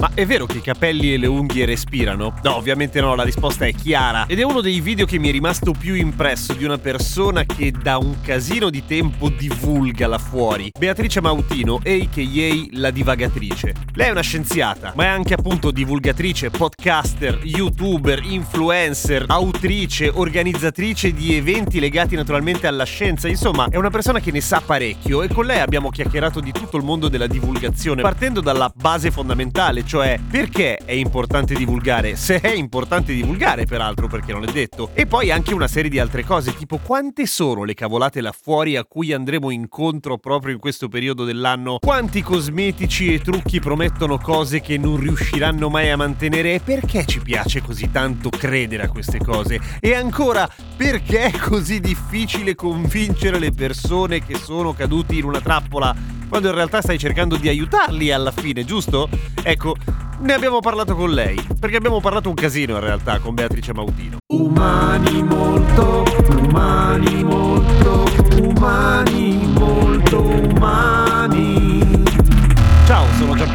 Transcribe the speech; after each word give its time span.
Ma 0.00 0.10
è 0.14 0.24
vero 0.24 0.46
che 0.46 0.56
i 0.56 0.62
capelli 0.62 1.12
e 1.12 1.18
le 1.18 1.26
unghie 1.26 1.66
respirano? 1.66 2.32
No, 2.42 2.56
ovviamente 2.56 3.02
no, 3.02 3.14
la 3.14 3.22
risposta 3.22 3.66
è 3.66 3.74
chiara. 3.74 4.24
Ed 4.24 4.38
è 4.38 4.42
uno 4.44 4.62
dei 4.62 4.80
video 4.80 5.04
che 5.04 5.18
mi 5.18 5.28
è 5.28 5.30
rimasto 5.30 5.72
più 5.72 5.92
impresso 5.92 6.54
di 6.54 6.64
una 6.64 6.78
persona 6.78 7.44
che 7.44 7.70
da 7.70 7.98
un 7.98 8.18
casino 8.22 8.70
di 8.70 8.86
tempo 8.86 9.28
divulga 9.28 10.06
là 10.06 10.16
fuori. 10.16 10.70
Beatrice 10.78 11.20
Mautino, 11.20 11.82
a.k.a. 11.84 12.78
la 12.78 12.90
divagatrice. 12.90 13.74
Lei 13.92 14.08
è 14.08 14.10
una 14.10 14.22
scienziata, 14.22 14.94
ma 14.96 15.04
è 15.04 15.08
anche 15.08 15.34
appunto 15.34 15.70
divulgatrice, 15.70 16.48
podcaster, 16.48 17.38
youtuber, 17.44 18.24
influencer, 18.24 19.26
autrice, 19.28 20.08
organizzatrice 20.08 21.12
di 21.12 21.34
eventi 21.34 21.78
legati 21.78 22.16
naturalmente 22.16 22.66
alla 22.66 22.84
scienza. 22.84 23.28
Insomma, 23.28 23.68
è 23.68 23.76
una 23.76 23.90
persona 23.90 24.18
che 24.18 24.30
ne 24.30 24.40
sa 24.40 24.62
parecchio 24.64 25.20
e 25.20 25.28
con 25.28 25.44
lei 25.44 25.60
abbiamo 25.60 25.90
chiacchierato 25.90 26.40
di 26.40 26.52
tutto 26.52 26.78
il 26.78 26.84
mondo 26.84 27.08
della 27.08 27.26
divulgazione, 27.26 28.00
partendo 28.00 28.40
dalla 28.40 28.72
base 28.74 29.10
fondamentale, 29.10 29.88
cioè 29.90 30.20
perché 30.30 30.76
è 30.76 30.92
importante 30.92 31.52
divulgare, 31.52 32.14
se 32.14 32.38
è 32.38 32.52
importante 32.52 33.12
divulgare 33.12 33.64
peraltro 33.64 34.06
perché 34.06 34.30
non 34.30 34.44
è 34.44 34.52
detto, 34.52 34.90
e 34.94 35.04
poi 35.04 35.32
anche 35.32 35.52
una 35.52 35.66
serie 35.66 35.90
di 35.90 35.98
altre 35.98 36.22
cose, 36.22 36.54
tipo 36.54 36.78
quante 36.78 37.26
sono 37.26 37.64
le 37.64 37.74
cavolate 37.74 38.20
là 38.20 38.30
fuori 38.30 38.76
a 38.76 38.84
cui 38.84 39.12
andremo 39.12 39.50
incontro 39.50 40.16
proprio 40.18 40.54
in 40.54 40.60
questo 40.60 40.86
periodo 40.86 41.24
dell'anno, 41.24 41.78
quanti 41.80 42.22
cosmetici 42.22 43.12
e 43.12 43.18
trucchi 43.18 43.58
promettono 43.58 44.16
cose 44.18 44.60
che 44.60 44.78
non 44.78 44.96
riusciranno 44.96 45.68
mai 45.68 45.90
a 45.90 45.96
mantenere? 45.96 46.54
E 46.54 46.60
perché 46.60 47.04
ci 47.04 47.18
piace 47.18 47.60
così 47.60 47.90
tanto 47.90 48.30
credere 48.30 48.84
a 48.84 48.88
queste 48.88 49.18
cose, 49.18 49.58
e 49.80 49.92
ancora 49.92 50.48
perché 50.76 51.32
è 51.32 51.36
così 51.36 51.80
difficile 51.80 52.54
convincere 52.54 53.40
le 53.40 53.50
persone 53.50 54.24
che 54.24 54.36
sono 54.36 54.72
caduti 54.72 55.18
in 55.18 55.24
una 55.24 55.40
trappola 55.40 56.19
quando 56.30 56.48
in 56.48 56.54
realtà 56.54 56.80
stai 56.80 56.96
cercando 56.96 57.36
di 57.36 57.48
aiutarli 57.48 58.12
alla 58.12 58.30
fine, 58.30 58.64
giusto? 58.64 59.08
Ecco, 59.42 59.74
ne 60.20 60.32
abbiamo 60.32 60.60
parlato 60.60 60.94
con 60.94 61.10
lei, 61.10 61.44
perché 61.58 61.76
abbiamo 61.76 62.00
parlato 62.00 62.28
un 62.28 62.36
casino 62.36 62.74
in 62.74 62.80
realtà 62.80 63.18
con 63.18 63.34
Beatrice 63.34 63.74
Mautino. 63.74 64.18
Umani 64.32 65.24
molto, 65.24 66.04
umani 66.30 67.24
molto, 67.24 68.04
umani 68.40 69.52
molto 69.52 70.20
umani. 70.22 71.09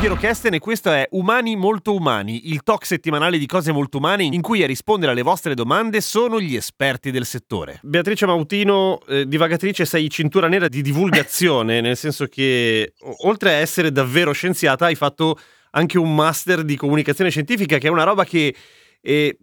Giampiero 0.06 0.28
Kesten 0.28 0.54
e 0.54 0.60
questo 0.60 0.92
è 0.92 1.08
Umani 1.14 1.56
Molto 1.56 1.96
Umani, 1.96 2.52
il 2.52 2.62
talk 2.62 2.86
settimanale 2.86 3.40
di 3.40 3.48
cose 3.48 3.72
molto 3.72 3.98
umane 3.98 4.24
in 4.24 4.42
cui 4.44 4.62
a 4.62 4.68
rispondere 4.68 5.14
alle 5.14 5.24
vostre 5.24 5.56
domande 5.56 6.00
sono 6.00 6.40
gli 6.40 6.56
esperti 6.56 7.10
del 7.10 7.26
settore. 7.26 7.80
Beatrice 7.82 8.28
Mautino, 8.28 9.02
eh, 9.08 9.28
divagatrice, 9.28 9.84
sei 9.84 10.08
cintura 10.12 10.48
nera 10.48 10.68
di 10.68 10.84
divulgazione, 10.84 11.82
nel 11.82 11.98
senso 11.98 12.28
che 12.28 12.94
oltre 13.24 13.50
a 13.50 13.54
essere 13.54 13.92
davvero 13.92 14.32
scienziata 14.32 14.86
hai 14.86 14.94
fatto 14.94 15.40
anche 15.72 15.98
un 15.98 16.14
master 16.14 16.62
di 16.62 16.76
comunicazione 16.76 17.32
scientifica 17.32 17.80
che 17.80 17.88
è 17.88 17.90
una 17.90 18.04
roba 18.04 18.26
che 18.26 18.56
eh, 19.02 19.40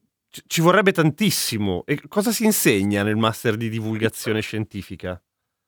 ci 0.46 0.60
vorrebbe 0.60 0.92
tantissimo. 0.92 1.83
E 1.86 2.00
cosa 2.06 2.30
si 2.30 2.44
insegna 2.44 3.02
nel 3.02 3.16
master 3.16 3.56
di 3.56 3.68
divulgazione 3.68 4.40
scientifica? 4.40 5.20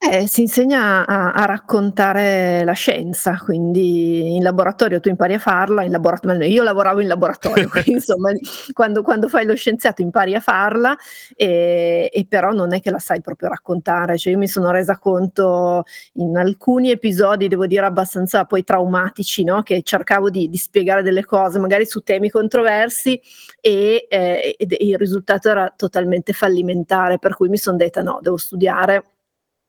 Eh, 0.07 0.27
si 0.27 0.43
insegna 0.43 1.07
a, 1.07 1.33
a, 1.33 1.47
raccontare 1.47 2.63
la 2.63 2.75
scienza, 2.75 3.39
quindi 3.43 4.37
in 4.37 4.43
laboratorio 4.43 5.01
tu 5.01 5.09
impari 5.09 5.33
a 5.33 5.39
farla, 5.39 5.83
in 5.83 5.91
laboratorio, 5.91 6.47
io 6.47 6.63
lavoravo 6.63 7.01
in 7.01 7.09
laboratorio, 7.09 7.71
quindi 7.71 7.93
insomma 8.05 8.31
quando, 8.75 9.03
quando, 9.03 9.29
fai 9.29 9.47
lo 9.47 9.55
scienziato 9.57 10.03
impari 10.03 10.35
a 10.35 10.41
farla 10.41 10.95
e, 11.35 12.11
e, 12.13 12.27
però 12.29 12.51
non 12.53 12.75
è 12.75 12.83
che 12.83 12.91
la 12.91 12.99
sai 12.99 13.23
proprio 13.23 13.49
raccontare, 13.49 14.19
cioè 14.19 14.35
io 14.35 14.39
mi 14.39 14.47
sono 14.47 14.71
resa 14.71 14.99
conto 14.99 15.85
in 16.15 16.37
alcuni 16.37 16.91
episodi, 16.91 17.49
devo 17.49 17.67
dire 17.67 17.87
abbastanza 17.87 18.45
poi 18.45 18.63
traumatici, 18.63 19.43
no? 19.43 19.63
che 19.63 19.81
cercavo 19.83 20.29
di, 20.29 20.51
di, 20.51 20.59
spiegare 20.59 21.03
delle 21.03 21.25
cose 21.25 21.59
magari 21.59 21.87
su 21.87 22.03
temi 22.03 22.29
controversi 22.29 23.19
e, 23.59 24.07
eh, 24.07 24.55
e 24.59 24.77
il 24.81 24.99
risultato 24.99 25.49
era 25.49 25.73
totalmente 25.75 26.35
fallimentare, 26.35 27.19
per 27.19 27.35
cui 27.35 27.49
mi 27.49 27.57
sono 27.57 27.79
detta 27.79 28.03
no, 28.03 28.19
devo 28.21 28.37
studiare 28.37 29.03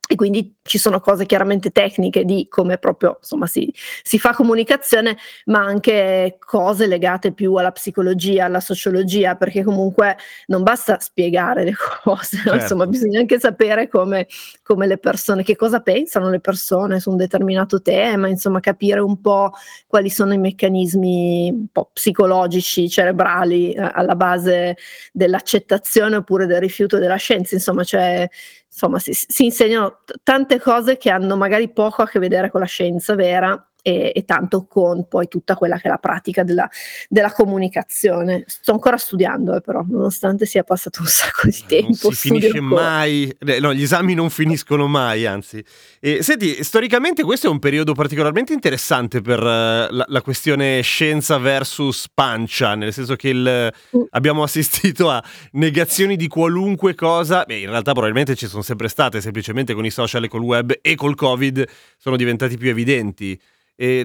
e 0.08 0.16
quindi 0.16 0.56
ci 0.62 0.78
sono 0.78 1.00
cose 1.00 1.26
chiaramente 1.26 1.72
tecniche 1.72 2.26
di 2.26 2.48
come 2.48 2.78
proprio 2.78 3.18
insomma 3.20 3.48
si, 3.48 3.74
si, 4.04 4.20
fa 4.20 4.34
comunicazione, 4.34 5.18
ma 5.46 5.60
anche 5.60 6.38
cose 6.40 6.86
legate 6.86 7.34
più 7.34 7.56
alla 7.56 7.72
psicologia, 7.72 8.46
alla 8.46 8.60
sociologia, 8.60 9.36
perché 9.36 9.64
comunque 9.64 10.16
non 10.48 10.62
basta 10.62 11.00
spiegare 11.00 11.64
le 11.64 11.74
cose, 12.04 12.38
certo. 12.38 12.54
insomma 12.54 12.86
bisogna 12.86 13.20
anche 13.20 13.40
sapere 13.40 13.88
come, 13.88 14.28
come, 14.62 14.86
le 14.86 15.00
persone, 15.00 15.44
che 15.44 15.56
cosa 15.56 15.80
pensano 15.80 16.30
le 16.30 16.40
persone 16.40 17.00
su 17.00 17.10
un 17.10 17.18
determinato 17.18 17.82
tema, 17.82 18.28
insomma 18.28 18.60
capire 18.60 19.00
un 19.00 19.20
po' 19.22 19.54
quali 19.88 20.10
sono 20.12 20.34
i 20.34 20.38
meccanismi 20.38 21.50
un 21.50 21.68
po' 21.72 21.90
psicologici, 21.94 22.90
cerebrali 22.90 23.74
eh, 23.74 23.90
alla 23.94 24.16
base 24.16 24.78
dell'accettazione 25.12 26.18
oppure 26.18 26.46
del 26.46 26.60
rifiuto 26.60 27.00
della 27.00 27.16
scienza, 27.16 27.56
insomma 27.56 27.84
cioè 27.84 28.30
insomma 28.76 29.00
si, 29.00 29.14
si 29.14 29.46
insegnano 29.46 30.02
t- 30.04 30.16
tante 30.22 30.60
cose 30.60 30.98
che 30.98 31.10
hanno 31.10 31.38
magari 31.38 31.72
poco 31.72 32.02
a 32.02 32.08
che 32.08 32.20
vedere 32.20 32.52
con 32.52 32.60
la 32.60 32.66
scienza 32.66 33.16
vera 33.16 33.66
e, 33.88 34.12
e, 34.16 34.26
tanto 34.26 34.66
con 34.66 35.08
poi 35.08 35.28
tutta 35.28 35.56
quella 35.56 35.78
che 35.78 35.84
è 35.84 35.90
la 35.90 36.00
pratica 36.00 36.44
della, 36.44 36.68
della 37.08 37.32
comunicazione. 37.32 38.44
Sto 38.48 38.72
ancora 38.72 38.98
studiando, 38.98 39.56
eh, 39.56 39.62
però, 39.62 39.86
nonostante 39.88 40.48
sia 40.48 40.64
passato 40.64 41.02
un 41.02 41.08
sacco 41.08 41.48
di 41.48 41.64
tempo. 41.68 42.00
Non 42.02 42.14
si 42.14 42.30
finisce 42.30 42.58
ancora. 42.58 42.82
mai, 42.82 43.38
eh, 43.46 43.60
no, 43.60 43.76
gli 43.76 43.84
esami 43.84 44.16
non 44.16 44.32
finiscono 44.32 44.88
mai, 44.88 45.28
anzi. 45.28 45.64
E, 46.00 46.24
senti, 46.24 46.64
storicamente 46.64 47.22
questo 47.22 47.46
è 47.46 47.50
un 47.52 47.60
periodo 47.60 47.94
particolarmente 47.94 48.54
interessante 48.54 49.22
per 49.22 49.40
uh, 49.40 49.44
la, 49.44 50.06
la, 50.08 50.22
questione 50.24 50.82
scienza 50.82 51.38
versus 51.38 52.08
pancia, 52.12 52.74
nel 52.74 52.92
senso 52.92 53.16
che 53.16 53.30
il, 53.30 53.72
mm. 53.96 54.02
abbiamo 54.10 54.42
assistito 54.42 55.12
a 55.12 55.24
negazioni 55.52 56.16
di 56.16 56.28
qualunque 56.28 56.96
cosa, 56.96 57.44
beh, 57.46 57.60
in 57.60 57.70
realtà 57.70 57.92
probabilmente 57.92 58.34
ci 58.34 58.48
sono 58.48 58.64
sempre 58.64 58.88
state, 58.88 59.22
semplicemente 59.22 59.76
con 59.76 59.86
i 59.86 59.92
social 59.92 60.24
e 60.24 60.28
col 60.28 60.42
web 60.42 60.76
e 60.82 60.96
col 60.96 61.14
Covid 61.14 61.64
sono 62.00 62.16
diventati 62.16 62.58
più 62.58 62.70
evidenti. 62.70 63.40
E 63.76 64.04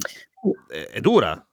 è, 0.69 0.89
è 0.93 1.01
dura. 1.01 1.45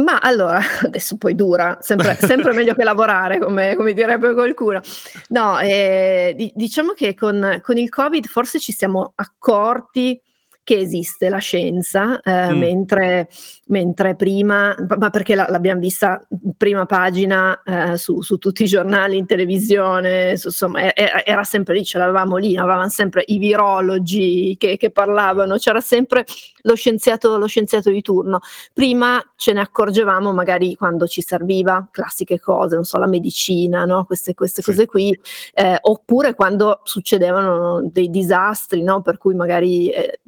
Ma 0.00 0.18
allora, 0.18 0.60
adesso 0.84 1.16
poi 1.16 1.34
dura, 1.34 1.78
sempre, 1.80 2.16
sempre 2.16 2.52
meglio 2.52 2.74
che 2.74 2.84
lavorare, 2.84 3.38
come, 3.38 3.74
come, 3.76 3.92
direbbe 3.92 4.32
qualcuno. 4.32 4.80
No, 5.28 5.58
eh, 5.58 6.34
di, 6.36 6.52
diciamo 6.54 6.92
che 6.92 7.14
con, 7.14 7.60
con, 7.62 7.76
il 7.76 7.88
Covid 7.88 8.26
forse 8.26 8.58
ci 8.58 8.72
siamo 8.72 9.12
accorti 9.14 10.20
che 10.62 10.78
esiste 10.78 11.28
la 11.28 11.38
scienza, 11.38 12.20
eh, 12.20 12.52
mm. 12.52 12.58
mentre, 12.58 13.28
mentre, 13.66 14.14
prima, 14.14 14.74
ma 14.98 15.10
perché 15.10 15.34
la, 15.34 15.46
l'abbiamo 15.48 15.80
vista 15.80 16.24
prima 16.56 16.86
pagina 16.86 17.60
eh, 17.64 17.96
su, 17.96 18.20
su, 18.20 18.36
tutti 18.38 18.62
i 18.62 18.66
giornali, 18.66 19.16
in 19.16 19.26
televisione, 19.26 20.36
su, 20.36 20.48
insomma, 20.48 20.94
era, 20.94 21.24
era, 21.24 21.44
sempre 21.44 21.74
lì, 21.74 21.84
ce 21.84 21.98
l'avevamo 21.98 22.36
lì, 22.36 22.56
avevamo 22.56 22.88
sempre 22.88 23.24
i 23.26 23.38
virologi 23.38 24.54
che, 24.58 24.76
che 24.76 24.90
parlavano, 24.90 25.56
c'era 25.56 25.80
sempre 25.80 26.24
lo 26.62 26.74
scienziato, 26.74 27.36
lo 27.36 27.46
scienziato 27.46 27.90
di 27.90 28.02
turno. 28.02 28.40
Prima 28.72 29.22
ce 29.36 29.52
ne 29.52 29.60
accorgevamo 29.60 30.32
magari 30.32 30.74
quando 30.74 31.06
ci 31.06 31.22
serviva, 31.22 31.88
classiche 31.90 32.40
cose, 32.40 32.74
non 32.74 32.84
so, 32.84 32.98
la 32.98 33.06
medicina, 33.06 33.84
no? 33.84 34.04
queste, 34.04 34.34
queste 34.34 34.62
sì. 34.62 34.70
cose 34.70 34.86
qui, 34.86 35.18
eh, 35.54 35.78
oppure 35.80 36.34
quando 36.34 36.80
succedevano 36.84 37.88
dei 37.90 38.10
disastri, 38.10 38.82
no? 38.82 39.02
per 39.02 39.18
cui 39.18 39.34
magari 39.34 39.90
eh, 39.90 40.20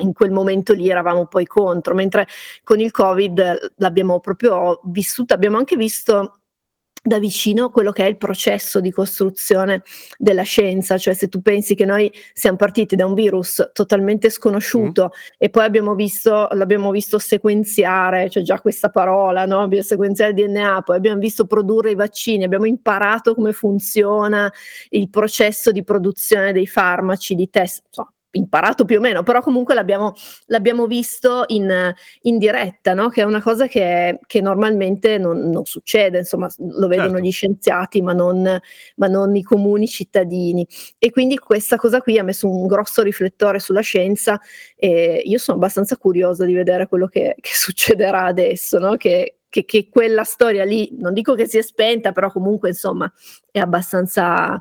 in 0.00 0.12
quel 0.12 0.30
momento 0.30 0.72
lì 0.72 0.88
eravamo 0.88 1.26
poi 1.26 1.46
contro, 1.46 1.94
mentre 1.94 2.26
con 2.62 2.80
il 2.80 2.90
Covid 2.90 3.74
l'abbiamo 3.76 4.20
proprio 4.20 4.80
vissuto, 4.84 5.34
abbiamo 5.34 5.56
anche 5.56 5.76
visto 5.76 6.40
da 7.06 7.18
vicino 7.18 7.70
quello 7.70 7.92
che 7.92 8.04
è 8.04 8.08
il 8.08 8.16
processo 8.16 8.80
di 8.80 8.90
costruzione 8.90 9.82
della 10.18 10.42
scienza, 10.42 10.98
cioè 10.98 11.14
se 11.14 11.28
tu 11.28 11.40
pensi 11.40 11.74
che 11.74 11.84
noi 11.84 12.12
siamo 12.32 12.56
partiti 12.56 12.96
da 12.96 13.06
un 13.06 13.14
virus 13.14 13.70
totalmente 13.72 14.28
sconosciuto 14.30 15.12
mm. 15.12 15.34
e 15.38 15.50
poi 15.50 15.64
abbiamo 15.64 15.94
visto, 15.94 16.48
l'abbiamo 16.52 16.90
visto 16.90 17.18
sequenziare, 17.18 18.28
cioè 18.28 18.42
già 18.42 18.60
questa 18.60 18.90
parola, 18.90 19.46
no? 19.46 19.60
abbiamo 19.60 19.84
sequenziare 19.84 20.32
il 20.32 20.46
DNA, 20.46 20.82
poi 20.82 20.96
abbiamo 20.96 21.20
visto 21.20 21.46
produrre 21.46 21.92
i 21.92 21.94
vaccini, 21.94 22.44
abbiamo 22.44 22.66
imparato 22.66 23.34
come 23.34 23.52
funziona 23.52 24.52
il 24.90 25.08
processo 25.08 25.70
di 25.70 25.84
produzione 25.84 26.52
dei 26.52 26.66
farmaci, 26.66 27.34
di 27.34 27.48
test, 27.48 27.84
insomma, 27.86 28.12
imparato 28.36 28.84
più 28.84 28.98
o 28.98 29.00
meno, 29.00 29.22
però 29.22 29.40
comunque 29.40 29.74
l'abbiamo, 29.74 30.14
l'abbiamo 30.46 30.86
visto 30.86 31.44
in, 31.48 31.94
in 32.22 32.38
diretta, 32.38 32.94
no? 32.94 33.08
che 33.08 33.22
è 33.22 33.24
una 33.24 33.42
cosa 33.42 33.66
che, 33.66 34.20
che 34.26 34.40
normalmente 34.40 35.18
non, 35.18 35.50
non, 35.50 35.64
succede, 35.64 36.18
insomma 36.18 36.48
lo 36.58 36.86
vedono 36.86 37.04
Certo. 37.06 37.24
gli 37.24 37.30
scienziati 37.30 38.02
ma 38.02 38.12
non, 38.12 38.60
ma 38.96 39.06
non 39.06 39.34
i 39.36 39.42
comuni 39.42 39.88
cittadini. 39.88 40.66
E 40.98 41.10
quindi 41.10 41.38
questa 41.38 41.76
cosa 41.76 42.00
qui 42.00 42.18
ha 42.18 42.24
messo 42.24 42.48
un 42.48 42.66
grosso 42.66 43.02
riflettore 43.02 43.58
sulla 43.58 43.80
scienza 43.80 44.40
e 44.76 45.22
io 45.24 45.38
sono 45.38 45.56
abbastanza 45.56 45.96
curiosa 45.96 46.44
di 46.44 46.54
vedere 46.54 46.86
quello 46.86 47.06
che, 47.06 47.36
che 47.40 47.50
succederà 47.54 48.24
adesso, 48.24 48.78
no? 48.78 48.96
che, 48.96 49.38
che, 49.48 49.64
che 49.64 49.88
quella 49.88 50.24
storia 50.24 50.64
lì, 50.64 50.90
non 50.98 51.12
dico 51.12 51.34
che 51.34 51.46
si 51.46 51.58
è 51.58 51.62
spenta, 51.62 52.12
però 52.12 52.30
comunque 52.30 52.68
insomma 52.68 53.10
è 53.50 53.58
abbastanza 53.58 54.60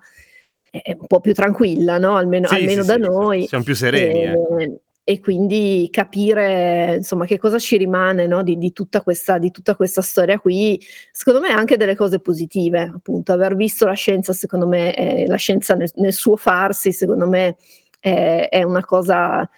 è 0.82 0.96
un 1.00 1.08
po' 1.08 1.20
più 1.20 1.34
tranquilla, 1.34 1.98
no? 1.98 2.16
almeno, 2.16 2.48
Sì, 2.48 2.56
almeno 2.56 2.82
sì, 2.82 2.88
da 2.88 2.94
sì, 2.96 3.00
noi. 3.00 3.48
Siamo 3.48 3.64
più 3.64 3.76
sereni. 3.76 4.20
E, 4.20 4.24
ecco. 4.24 4.80
e 5.04 5.20
quindi 5.20 5.88
capire 5.92 6.96
insomma 6.98 7.26
che 7.26 7.38
cosa 7.38 7.60
ci 7.60 7.78
rimane 7.78 8.28
no? 8.28 8.44
di, 8.44 8.58
di 8.58 8.72
tutta 8.74 9.02
questa, 9.02 9.38
di 9.38 9.52
tutta 9.52 9.76
questa 9.76 10.02
storia 10.02 10.40
qui, 10.40 10.82
secondo 11.12 11.40
me 11.40 11.50
anche 11.50 11.78
delle 11.78 11.96
cose 11.96 12.20
positive, 12.20 12.92
appunto, 12.94 13.32
aver 13.32 13.56
visto 13.56 13.86
la 13.86 13.94
scienza, 13.94 14.34
secondo 14.34 14.68
me, 14.68 14.96
eh, 14.96 15.28
la 15.28 15.38
scienza 15.38 15.76
nel, 15.76 15.92
nel 15.96 16.14
suo 16.14 16.36
farsi, 16.36 16.92
secondo 16.92 17.28
me 17.28 17.58
è 18.00 18.62
una 18.62 18.86
cosa 18.86 19.50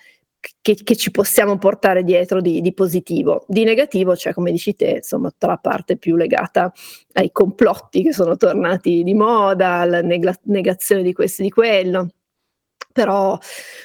che, 0.67 0.75
che 0.83 0.97
ci 0.97 1.11
possiamo 1.11 1.57
portare 1.57 2.03
dietro 2.03 2.41
di, 2.41 2.59
di 2.59 2.73
positivo. 2.73 3.45
Di 3.47 3.63
negativo 3.63 4.15
c'è, 4.15 4.33
come 4.33 4.51
dici 4.51 4.75
te, 4.75 4.97
insomma, 4.97 5.29
tutta 5.29 5.47
la 5.47 5.57
parte 5.57 5.95
più 5.95 6.17
legata 6.17 6.73
ai 7.13 7.31
complotti 7.31 8.03
che 8.03 8.11
sono 8.11 8.35
tornati 8.35 9.01
di 9.03 9.13
moda, 9.13 9.75
alla 9.75 10.01
neg- 10.01 10.39
negazione 10.43 11.03
di 11.03 11.13
questo 11.13 11.41
e 11.41 11.45
di 11.45 11.51
quello. 11.51 12.09
Però, 12.91 13.37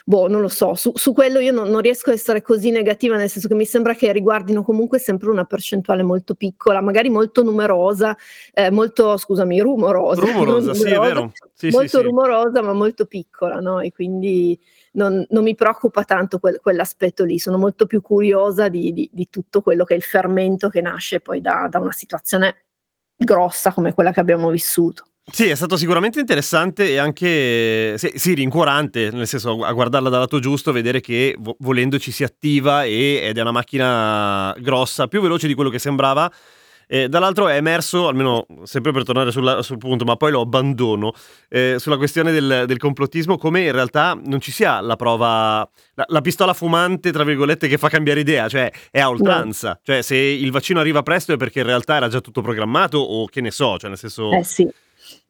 boh, 0.05 0.27
non 0.27 0.41
lo 0.41 0.49
so, 0.49 0.75
su, 0.75 0.91
su 0.95 1.13
quello 1.13 1.39
io 1.39 1.53
non, 1.53 1.69
non, 1.69 1.83
riesco 1.83 2.11
a 2.11 2.15
essere 2.15 2.43
così 2.43 2.71
negativa, 2.71 3.15
nel 3.15 3.29
senso 3.29 3.47
che 3.47 3.55
mi 3.55 3.67
sembra 3.67 3.95
che 3.95 4.11
riguardino 4.11 4.65
comunque 4.65 4.99
sempre 4.99 5.31
una 5.31 5.45
percentuale 5.45 6.03
molto 6.03 6.35
piccola, 6.35 6.81
magari 6.81 7.11
molto 7.11 7.45
numerosa, 7.45 8.17
eh, 8.53 8.73
molto, 8.73 9.17
scusami, 9.19 9.61
rumorosa. 9.61 10.21
Rumorosa, 10.21 10.73
sì, 10.75 10.89
è 10.89 10.99
vero. 10.99 11.31
Sì, 11.55 11.69
molto 11.69 11.99
sì, 11.99 12.03
rumorosa, 12.03 12.61
ma 12.61 12.73
molto 12.73 13.05
piccola, 13.07 13.61
no? 13.61 13.81
E 13.81 13.93
quindi 13.93 14.59
non, 14.93 15.25
non 15.31 15.43
mi 15.43 15.55
preoccupa 15.55 16.05
tanto 16.05 16.39
quel, 16.39 16.59
quell'aspetto 16.61 17.25
lì, 17.25 17.39
sono 17.39 17.59
molto 17.59 17.87
più 17.87 18.01
curiosa 18.01 18.69
di, 18.69 18.93
di, 18.93 19.09
di, 19.13 19.29
tutto 19.31 19.63
quello 19.63 19.85
che 19.85 19.95
è 19.95 19.97
il 19.97 20.03
fermento 20.03 20.69
che 20.69 20.81
nasce 20.81 21.21
poi 21.21 21.41
da, 21.41 21.69
da 21.71 21.79
una 21.79 21.93
situazione 21.93 22.65
grossa 23.17 23.73
come 23.73 23.95
quella 23.95 24.13
che 24.13 24.21
abbiamo 24.21 24.51
vissuto. 24.51 25.05
Sì, 25.25 25.49
è 25.49 25.55
stato 25.55 25.77
sicuramente 25.77 26.19
interessante 26.19 26.91
e 26.91 26.99
anche 26.99 27.97
sì, 27.97 28.11
sì, 28.17 28.35
rincuorante, 28.35 29.11
nel 29.13 29.29
senso 29.29 29.63
a 29.63 29.73
guardarla 29.73 30.09
dal 30.09 30.21
lato 30.21 30.41
giusto, 30.41 30.73
vedere 30.73 31.01
che 31.01 31.37
vo- 31.39 31.57
volendo 31.61 31.99
ci 31.99 32.11
si 32.11 32.25
attiva 32.25 32.83
e, 32.83 33.21
ed 33.23 33.39
è 33.39 33.41
una 33.41 33.53
macchina 33.53 34.53
grossa, 34.59 35.07
più 35.07 35.21
veloce 35.21 35.47
di 35.47 35.55
quello 35.55 35.71
che 35.71 35.79
sembrava. 35.79 36.31
E 36.93 37.09
dall'altro 37.09 37.49
è 37.49 37.57
emerso, 37.57 38.07
almeno 38.07 38.45
sempre 38.65 38.93
per 38.93 39.03
tornare 39.03 39.31
sulla, 39.31 39.63
sul 39.63 39.79
punto, 39.79 40.05
ma 40.05 40.17
poi 40.17 40.31
lo 40.31 40.43
abbandono, 40.43 41.15
eh, 41.49 41.77
sulla 41.79 41.97
questione 41.97 42.33
del, 42.33 42.65
del, 42.67 42.77
complottismo, 42.77 43.39
come 43.39 43.63
in 43.63 43.73
realtà 43.73 44.13
non 44.23 44.43
ci 44.43 44.53
sia 44.53 44.79
la 44.83 44.95
prova, 44.95 45.67
la, 45.95 46.05
la, 46.07 46.21
pistola 46.21 46.53
fumante, 46.53 47.11
tra 47.11 47.25
virgolette, 47.25 47.67
che 47.67 47.79
fa 47.79 47.89
cambiare 47.89 48.21
idea, 48.21 48.47
cioè 48.47 48.71
è 48.91 49.01
a 49.01 49.09
oltranza. 49.09 49.69
No. 49.69 49.79
Cioè 49.83 50.03
se 50.03 50.17
il 50.17 50.51
vaccino 50.51 50.81
arriva 50.81 51.03
presto 51.03 51.33
è 51.33 51.39
perché 51.39 51.61
in 51.61 51.67
realtà 51.67 51.97
era 51.97 52.09
già 52.09 52.21
tutto 52.21 52.43
programmato 52.43 52.99
o 52.99 53.25
che 53.25 53.41
ne 53.41 53.53
so, 53.53 53.79
cioè 53.79 53.89
nel 53.89 53.99
senso... 53.99 54.31
Eh 54.31 54.45
sì. 54.45 54.71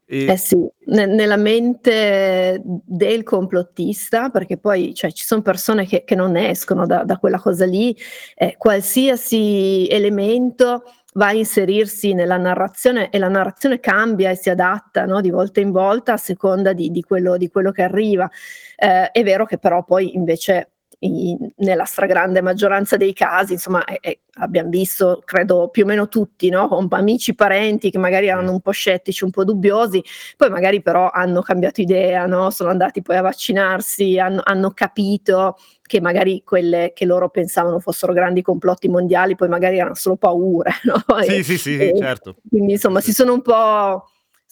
E... 0.05 0.25
Eh 0.25 0.37
sì, 0.37 0.57
N- 0.57 1.15
nella 1.15 1.37
mente 1.37 2.61
del 2.61 3.23
complottista, 3.23 4.27
perché 4.27 4.57
poi 4.57 4.93
cioè, 4.93 5.13
ci 5.13 5.23
sono 5.23 5.41
persone 5.41 5.87
che, 5.87 6.03
che, 6.03 6.15
non 6.15 6.35
escono 6.35 6.85
da, 6.85 7.05
da 7.05 7.15
quella 7.15 7.39
cosa 7.39 7.63
lì, 7.63 7.97
eh, 8.35 8.55
qualsiasi 8.57 9.87
elemento 9.89 10.83
va 11.13 11.27
a 11.27 11.33
inserirsi 11.33 12.13
nella 12.13 12.37
narrazione 12.37 13.09
e 13.09 13.17
la 13.17 13.27
narrazione 13.27 13.79
cambia 13.79 14.29
e 14.29 14.35
si 14.35 14.49
adatta 14.49 15.05
no? 15.05 15.21
di 15.21 15.29
volta 15.29 15.59
in 15.59 15.71
volta 15.71 16.13
a 16.13 16.17
seconda 16.17 16.73
di, 16.73 16.91
di, 16.91 17.01
quello, 17.01 17.37
di 17.37 17.49
quello, 17.49 17.71
che 17.71 17.83
arriva. 17.83 18.29
Eh, 18.75 19.11
è 19.11 19.23
vero 19.23 19.45
che 19.45 19.57
però 19.57 19.83
poi 19.83 20.15
invece 20.15 20.72
in, 21.05 21.51
nella 21.57 21.85
stragrande 21.85 22.41
maggioranza 22.41 22.97
dei 22.97 23.13
casi, 23.13 23.53
insomma, 23.53 23.83
è, 23.83 23.97
è, 23.99 24.17
abbiamo 24.35 24.69
visto, 24.69 25.21
credo 25.23 25.69
più 25.69 25.83
o 25.83 25.85
meno 25.85 26.07
tutti, 26.07 26.49
no? 26.49 26.67
con 26.67 26.87
amici, 26.91 27.35
parenti 27.35 27.91
che 27.91 27.97
magari 27.97 28.27
erano 28.27 28.51
un 28.51 28.61
po' 28.61 28.71
scettici, 28.71 29.23
un 29.23 29.31
po' 29.31 29.43
dubbiosi, 29.43 30.03
poi 30.37 30.49
magari 30.49 30.81
però 30.81 31.09
hanno 31.09 31.41
cambiato 31.41 31.81
idea, 31.81 32.25
no? 32.25 32.49
sono 32.49 32.69
andati 32.69 33.01
poi 33.01 33.17
a 33.17 33.21
vaccinarsi, 33.21 34.19
hanno, 34.19 34.41
hanno 34.43 34.71
capito 34.71 35.57
che 35.81 36.01
magari 36.01 36.43
quelle 36.43 36.91
che 36.95 37.05
loro 37.05 37.29
pensavano 37.29 37.79
fossero 37.79 38.13
grandi 38.13 38.41
complotti 38.41 38.87
mondiali, 38.87 39.35
poi 39.35 39.49
magari 39.49 39.77
erano 39.77 39.95
solo 39.95 40.15
paure. 40.15 40.71
No? 40.83 41.01
Sì, 41.21 41.37
e, 41.37 41.43
sì, 41.43 41.57
sì, 41.57 41.77
e, 41.77 41.93
certo. 41.97 42.35
Quindi 42.47 42.73
insomma 42.73 42.99
si 42.99 43.13
sono 43.13 43.33
un 43.33 43.41
po' 43.41 44.05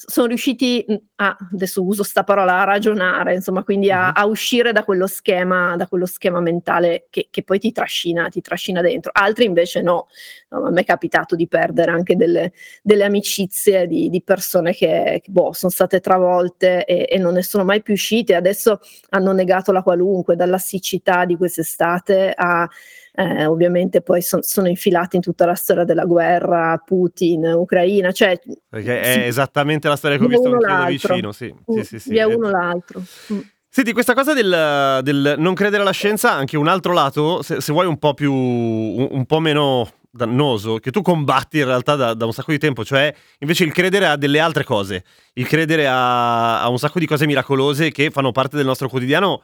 sono 0.05 0.27
riusciti 0.27 0.85
a, 1.15 1.37
adesso 1.53 1.83
uso 1.83 2.03
sta 2.03 2.23
parola, 2.23 2.61
a 2.61 2.63
ragionare, 2.63 3.35
insomma, 3.35 3.63
quindi 3.63 3.91
a, 3.91 4.11
a 4.11 4.25
uscire 4.25 4.71
da 4.71 4.83
quello 4.83 5.07
schema, 5.07 5.75
da 5.75 5.87
quello 5.87 6.05
schema 6.05 6.39
mentale 6.39 7.07
che, 7.09 7.27
che, 7.29 7.43
poi 7.43 7.59
ti 7.59 7.71
trascina, 7.71 8.27
ti 8.29 8.41
trascina 8.41 8.81
dentro. 8.81 9.11
Altri 9.13 9.45
invece 9.45 9.81
no. 9.81 10.07
no 10.49 10.65
a 10.65 10.71
me 10.71 10.81
è 10.81 10.85
capitato 10.85 11.35
di 11.35 11.47
perdere 11.47 11.91
anche 11.91 12.15
delle, 12.15 12.53
delle 12.81 13.03
amicizie 13.03 13.87
di, 13.87 14.09
di, 14.09 14.21
persone 14.23 14.73
che, 14.73 15.21
che 15.23 15.31
boh, 15.31 15.53
sono 15.53 15.71
state 15.71 15.99
travolte 15.99 16.85
e, 16.85 17.07
e, 17.09 17.17
non 17.17 17.33
ne 17.33 17.43
sono 17.43 17.63
mai 17.63 17.81
più 17.81 17.93
uscite. 17.93 18.35
Adesso 18.35 18.79
hanno 19.09 19.31
negato 19.33 19.71
la 19.71 19.83
qualunque, 19.83 20.35
dalla 20.35 20.57
siccità 20.57 21.25
di 21.25 21.37
quest'estate 21.37 22.33
a 22.35 22.67
eh, 23.13 23.45
ovviamente 23.45 24.01
poi 24.01 24.21
son, 24.21 24.41
sono 24.41 24.67
infilati 24.67 25.17
in 25.17 25.21
tutta 25.21 25.45
la 25.45 25.55
storia 25.55 25.83
della 25.83 26.05
guerra, 26.05 26.81
Putin, 26.83 27.45
Ucraina, 27.45 28.11
cioè... 28.11 28.39
Perché 28.69 29.01
è 29.01 29.13
sì, 29.13 29.19
esattamente 29.23 29.87
la 29.87 29.95
storia 29.95 30.17
che 30.17 30.23
ho 30.23 30.27
visto 30.27 30.49
anche 30.49 30.65
da 30.65 30.85
vicino, 30.85 31.31
sì. 31.31 31.53
Sì, 31.67 31.83
sì, 31.83 31.99
sì 31.99 32.09
via 32.11 32.27
uno 32.27 32.49
l'altro. 32.49 33.01
Mm. 33.33 33.39
Senti, 33.73 33.93
questa 33.93 34.13
cosa 34.13 34.33
del, 34.33 34.99
del, 35.01 35.35
non 35.37 35.53
credere 35.53 35.81
alla 35.81 35.91
scienza 35.91 36.31
ha 36.31 36.35
anche 36.35 36.57
un 36.57 36.67
altro 36.67 36.91
lato, 36.91 37.41
se, 37.41 37.61
se 37.61 37.71
vuoi 37.71 37.85
un 37.85 37.97
po' 37.97 38.13
più, 38.13 38.33
un, 38.33 39.07
un, 39.11 39.25
po' 39.25 39.39
meno 39.39 39.89
dannoso, 40.09 40.77
che 40.77 40.91
tu 40.91 41.01
combatti 41.01 41.59
in 41.59 41.65
realtà 41.65 41.95
da, 41.95 42.13
da, 42.13 42.25
un 42.25 42.33
sacco 42.33 42.51
di 42.51 42.57
tempo, 42.57 42.83
cioè 42.83 43.13
invece 43.39 43.63
il 43.63 43.71
credere 43.71 44.07
a 44.07 44.17
delle 44.17 44.39
altre 44.39 44.65
cose, 44.65 45.05
il 45.33 45.47
credere 45.47 45.87
a, 45.87 46.61
a 46.61 46.67
un 46.67 46.79
sacco 46.79 46.99
di 46.99 47.05
cose 47.05 47.25
miracolose 47.25 47.91
che 47.91 48.09
fanno 48.09 48.33
parte 48.33 48.57
del 48.57 48.65
nostro 48.65 48.89
quotidiano 48.89 49.43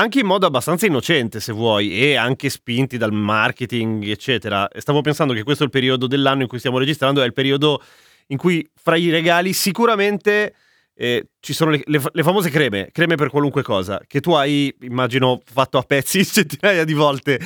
anche 0.00 0.20
in 0.20 0.26
modo 0.26 0.46
abbastanza 0.46 0.86
innocente, 0.86 1.40
se 1.40 1.52
vuoi, 1.52 1.92
e 2.00 2.16
anche 2.16 2.48
spinti 2.48 2.96
dal 2.96 3.12
marketing, 3.12 4.08
eccetera. 4.08 4.66
Stavo 4.78 5.02
pensando 5.02 5.34
che 5.34 5.42
questo 5.42 5.62
è 5.62 5.66
il 5.66 5.72
periodo 5.72 6.06
dell'anno 6.06 6.40
in 6.40 6.48
cui 6.48 6.58
stiamo 6.58 6.78
registrando, 6.78 7.20
è 7.20 7.26
il 7.26 7.34
periodo 7.34 7.82
in 8.28 8.38
cui 8.38 8.66
fra 8.74 8.96
i 8.96 9.10
regali 9.10 9.52
sicuramente 9.52 10.54
eh, 10.94 11.26
ci 11.40 11.52
sono 11.52 11.70
le, 11.70 11.82
le, 11.84 12.00
le, 12.12 12.22
famose 12.22 12.48
creme, 12.48 12.88
creme 12.92 13.16
per 13.16 13.28
qualunque 13.28 13.62
cosa, 13.62 14.00
che 14.06 14.20
tu 14.20 14.32
hai, 14.32 14.74
immagino, 14.80 15.38
fatto 15.44 15.76
a 15.76 15.82
pezzi 15.82 16.24
centinaia 16.24 16.84
di 16.84 16.94
volte. 16.94 17.38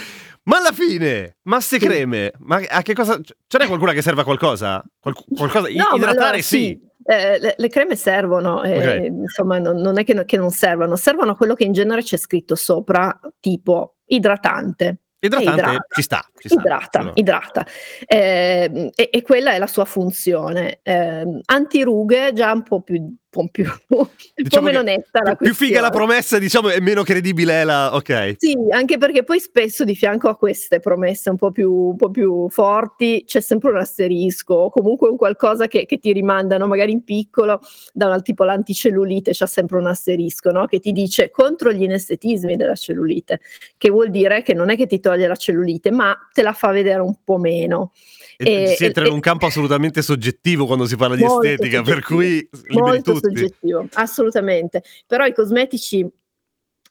Ma 0.44 0.58
alla 0.58 0.72
fine, 0.72 1.38
ma 1.42 1.58
ste 1.60 1.78
creme, 1.78 2.32
ma 2.38 2.62
a 2.68 2.82
che 2.82 2.94
cosa? 2.94 3.18
Ce 3.20 3.58
n'è 3.58 3.66
qualcuna 3.66 3.92
che 3.92 4.02
serve 4.02 4.20
a 4.20 4.24
qualcosa? 4.24 4.84
Qual, 5.00 5.14
qualcosa? 5.14 5.68
No, 5.70 5.96
Idratare 5.96 6.20
allora, 6.20 6.36
sì. 6.36 6.42
sì. 6.42 6.80
Eh, 7.06 7.38
le, 7.38 7.54
le, 7.58 7.68
creme 7.68 7.96
servono, 7.96 8.62
eh, 8.62 8.98
Ok. 8.98 9.04
insomma, 9.06 9.58
non, 9.58 9.76
non 9.76 9.98
è 9.98 10.04
che, 10.04 10.24
che 10.24 10.36
non 10.38 10.50
servono, 10.50 10.96
servono 10.96 11.32
a 11.32 11.36
quello 11.36 11.54
che 11.54 11.64
in 11.64 11.72
genere 11.72 12.02
c'è 12.02 12.16
scritto 12.16 12.54
sopra, 12.54 13.18
tipo 13.40 13.96
idratante. 14.06 15.00
Idratante 15.18 15.60
idrata. 15.60 15.86
ci 15.94 16.02
sta, 16.02 16.30
ci 16.36 16.48
sta. 16.48 16.60
Idrata, 16.60 16.98
Allora. 16.98 17.12
idrata. 17.16 17.66
Eh, 18.06 18.90
e, 18.94 19.08
e 19.12 19.22
quella 19.22 19.52
è 19.52 19.58
la 19.58 19.66
sua 19.66 19.84
funzione. 19.84 20.80
Eh, 20.82 21.40
antirughe 21.44 22.32
già 22.34 22.52
un 22.52 22.62
po' 22.62 22.82
più, 22.82 23.14
po', 23.34 23.48
più, 23.50 23.64
Diciamo 24.34 24.66
meno 24.66 24.82
netta 24.82 25.20
la 25.22 25.34
più, 25.34 25.46
più 25.46 25.54
figa 25.54 25.80
la 25.80 25.90
promessa, 25.90 26.38
diciamo, 26.38 26.70
e 26.70 26.80
meno 26.80 27.02
credibile 27.02 27.62
è 27.62 27.64
la... 27.64 27.94
Ok. 27.94 28.36
Sì, 28.38 28.56
anche 28.70 28.96
perché 28.96 29.24
poi 29.24 29.40
spesso 29.40 29.84
di 29.84 29.96
fianco 29.96 30.28
a 30.28 30.36
queste 30.36 30.78
promesse 30.78 31.30
un 31.30 31.36
po' 31.36 31.50
più, 31.50 31.72
un 31.72 31.96
po' 31.96 32.10
più 32.10 32.48
forti 32.48 33.24
c'è 33.26 33.40
sempre 33.40 33.70
un 33.70 33.78
asterisco 33.78 34.54
o 34.54 34.70
comunque 34.70 35.08
un 35.08 35.16
qualcosa 35.16 35.66
che, 35.66 35.84
che 35.86 35.98
ti 35.98 36.12
rimandano 36.12 36.66
magari 36.66 36.92
in 36.92 37.02
piccolo 37.02 37.60
da 37.92 38.06
una, 38.06 38.20
tipo 38.20 38.44
l'anticellulite 38.44 39.32
c'è 39.32 39.46
sempre 39.46 39.78
un 39.78 39.86
asterisco 39.86 40.50
no? 40.50 40.66
che 40.66 40.78
ti 40.78 40.92
dice 40.92 41.30
contro 41.30 41.72
gli 41.72 41.82
inestetismi 41.82 42.56
della 42.56 42.74
cellulite, 42.74 43.40
che 43.76 43.90
vuol 43.90 44.10
dire 44.10 44.42
che 44.42 44.54
non 44.54 44.70
è 44.70 44.76
che 44.76 44.86
ti 44.86 45.00
toglie 45.00 45.26
la 45.26 45.36
cellulite 45.36 45.90
ma 45.90 46.16
te 46.32 46.42
la 46.42 46.52
fa 46.52 46.70
vedere 46.70 47.00
un 47.00 47.16
po' 47.24 47.38
meno. 47.38 47.92
E, 48.36 48.74
si 48.76 48.84
entra 48.84 49.04
e- 49.04 49.08
in 49.08 49.14
un 49.14 49.20
campo 49.20 49.46
assolutamente 49.46 50.02
soggettivo 50.02 50.66
quando 50.66 50.86
si 50.86 50.96
parla 50.96 51.16
di 51.16 51.24
estetica, 51.24 51.82
per 51.82 52.02
cui 52.02 52.48
liberi 52.66 52.78
molto 52.80 53.12
tutti. 53.12 53.26
soggettivo, 53.26 53.88
assolutamente. 53.92 54.82
Però 55.06 55.24
i 55.24 55.34
cosmetici 55.34 56.06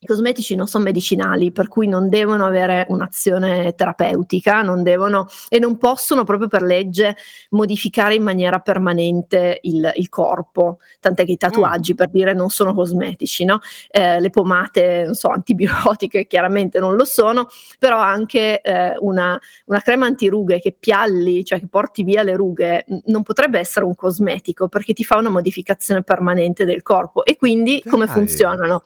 I 0.04 0.06
cosmetici 0.06 0.56
non 0.56 0.68
sono 0.68 0.84
medicinali, 0.84 1.54
per 1.54 1.70
cui 1.70 1.88
non 1.88 2.10
devono 2.10 2.46
avere 2.46 2.86
un'azione 2.90 3.74
terapeutica, 3.74 4.62
non 4.62 4.84
devono 4.84 5.30
e 5.48 5.60
non 5.60 5.78
possono 5.78 6.26
proprio 6.26 6.50
per 6.50 6.62
legge 6.62 7.16
modificare 7.52 8.14
in 8.16 8.22
maniera 8.22 8.60
permanente 8.60 9.60
il, 9.62 9.90
il 9.96 10.10
corpo. 10.10 10.80
Tant'è 11.00 11.24
che 11.24 11.32
i 11.32 11.38
tatuaggi, 11.38 11.94
mm. 11.94 11.96
per 11.96 12.10
dire, 12.10 12.34
non 12.34 12.50
sono 12.50 12.74
cosmetici, 12.74 13.46
no? 13.46 13.62
Eh, 13.90 14.20
le 14.20 14.30
pomate, 14.30 15.04
non 15.06 15.16
so, 15.16 15.30
antibiotiche 15.30 16.28
chiaramente 16.28 16.80
non 16.80 16.98
lo 16.98 17.06
sono, 17.06 17.48
però 17.80 17.98
anche 17.98 18.60
eh, 18.60 18.98
una, 19.00 19.40
una 19.68 19.80
crema 19.80 20.06
antirughe 20.06 20.60
che 20.60 20.76
pialli, 20.78 21.46
cioè 21.46 21.62
che 21.62 21.68
porti 21.68 22.04
via 22.04 22.24
le 22.24 22.36
rughe, 22.36 22.84
non 23.06 23.24
potrebbe 23.24 23.58
essere 23.58 23.86
un 23.86 23.96
cosmetico 23.96 24.68
perché 24.68 24.92
ti 24.92 25.06
fa 25.06 25.16
una 25.16 25.30
modificazione 25.30 26.04
permanente 26.04 26.66
del 26.66 26.82
corpo. 26.82 27.24
E 27.24 27.38
quindi 27.38 27.80
Dai. 27.82 27.90
come 27.90 28.08
funzionano? 28.08 28.84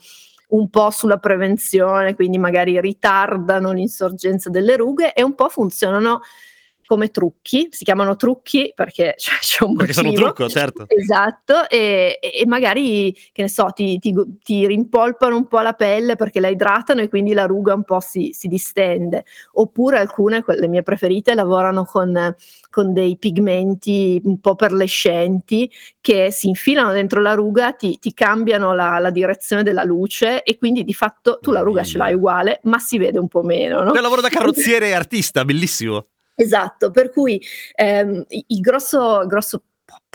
Un 0.49 0.69
po' 0.69 0.89
sulla 0.91 1.17
prevenzione, 1.17 2.15
quindi 2.15 2.37
magari 2.37 2.79
ritardano 2.79 3.71
l'insorgenza 3.71 4.49
delle 4.49 4.75
rughe 4.77 5.13
e 5.13 5.23
un 5.23 5.35
po' 5.35 5.49
funzionano 5.49 6.21
come 6.87 7.11
trucchi, 7.11 7.67
si 7.69 7.83
chiamano 7.83 8.15
trucchi 8.15 8.71
perché 8.73 9.13
cioè, 9.19 9.35
c'è 9.39 9.63
un 9.63 9.75
perché 9.75 10.01
motivo. 10.01 10.11
Perché 10.11 10.17
sono 10.17 10.33
trucco, 10.33 10.49
certo. 10.49 10.85
Esatto, 10.87 11.69
e, 11.69 12.17
e 12.21 12.45
magari, 12.47 13.13
che 13.31 13.43
ne 13.43 13.49
so, 13.49 13.67
ti, 13.75 13.99
ti, 13.99 14.15
ti, 14.41 14.65
rimpolpano 14.65 15.35
un 15.35 15.47
po' 15.47 15.59
la 15.59 15.73
pelle 15.73 16.15
perché 16.15 16.39
la 16.39 16.47
idratano 16.47 17.01
e 17.01 17.09
quindi 17.09 17.33
la 17.33 17.45
ruga 17.45 17.73
un 17.73 17.83
po' 17.83 17.99
si, 17.99 18.31
si 18.33 18.47
distende. 18.47 19.25
Oppure 19.53 19.99
alcune, 19.99 20.43
le 20.47 20.67
mie 20.67 20.81
preferite, 20.81 21.35
lavorano 21.35 21.83
con, 21.83 22.35
con, 22.69 22.93
dei 22.93 23.17
pigmenti 23.17 24.21
un 24.23 24.39
po' 24.39 24.55
perlescenti 24.55 25.69
che 25.99 26.31
si 26.31 26.47
infilano 26.47 26.93
dentro 26.93 27.19
la 27.21 27.33
ruga, 27.33 27.73
ti, 27.73 27.99
ti 27.99 28.13
cambiano 28.13 28.73
la, 28.73 28.97
la, 28.99 29.09
direzione 29.09 29.61
della 29.61 29.83
luce 29.83 30.41
e 30.43 30.57
quindi 30.57 30.85
di 30.85 30.93
fatto 30.93 31.39
tu 31.41 31.51
la 31.51 31.59
ruga 31.59 31.83
ce 31.83 31.97
l'hai 31.97 32.13
uguale, 32.13 32.61
ma 32.63 32.79
si 32.79 32.97
vede 32.97 33.19
un 33.19 33.27
po' 33.27 33.43
meno. 33.43 33.83
No? 33.83 33.91
È 33.91 33.97
un 33.97 34.01
lavoro 34.01 34.21
da 34.21 34.29
carrozziere 34.31 34.93
artista, 34.93 35.43
bellissimo. 35.43 36.07
Esatto, 36.39 36.91
per 36.91 37.09
cui 37.09 37.41
ehm, 37.73 38.23
il 38.29 38.59
grosso, 38.59 39.25
grosso 39.25 39.63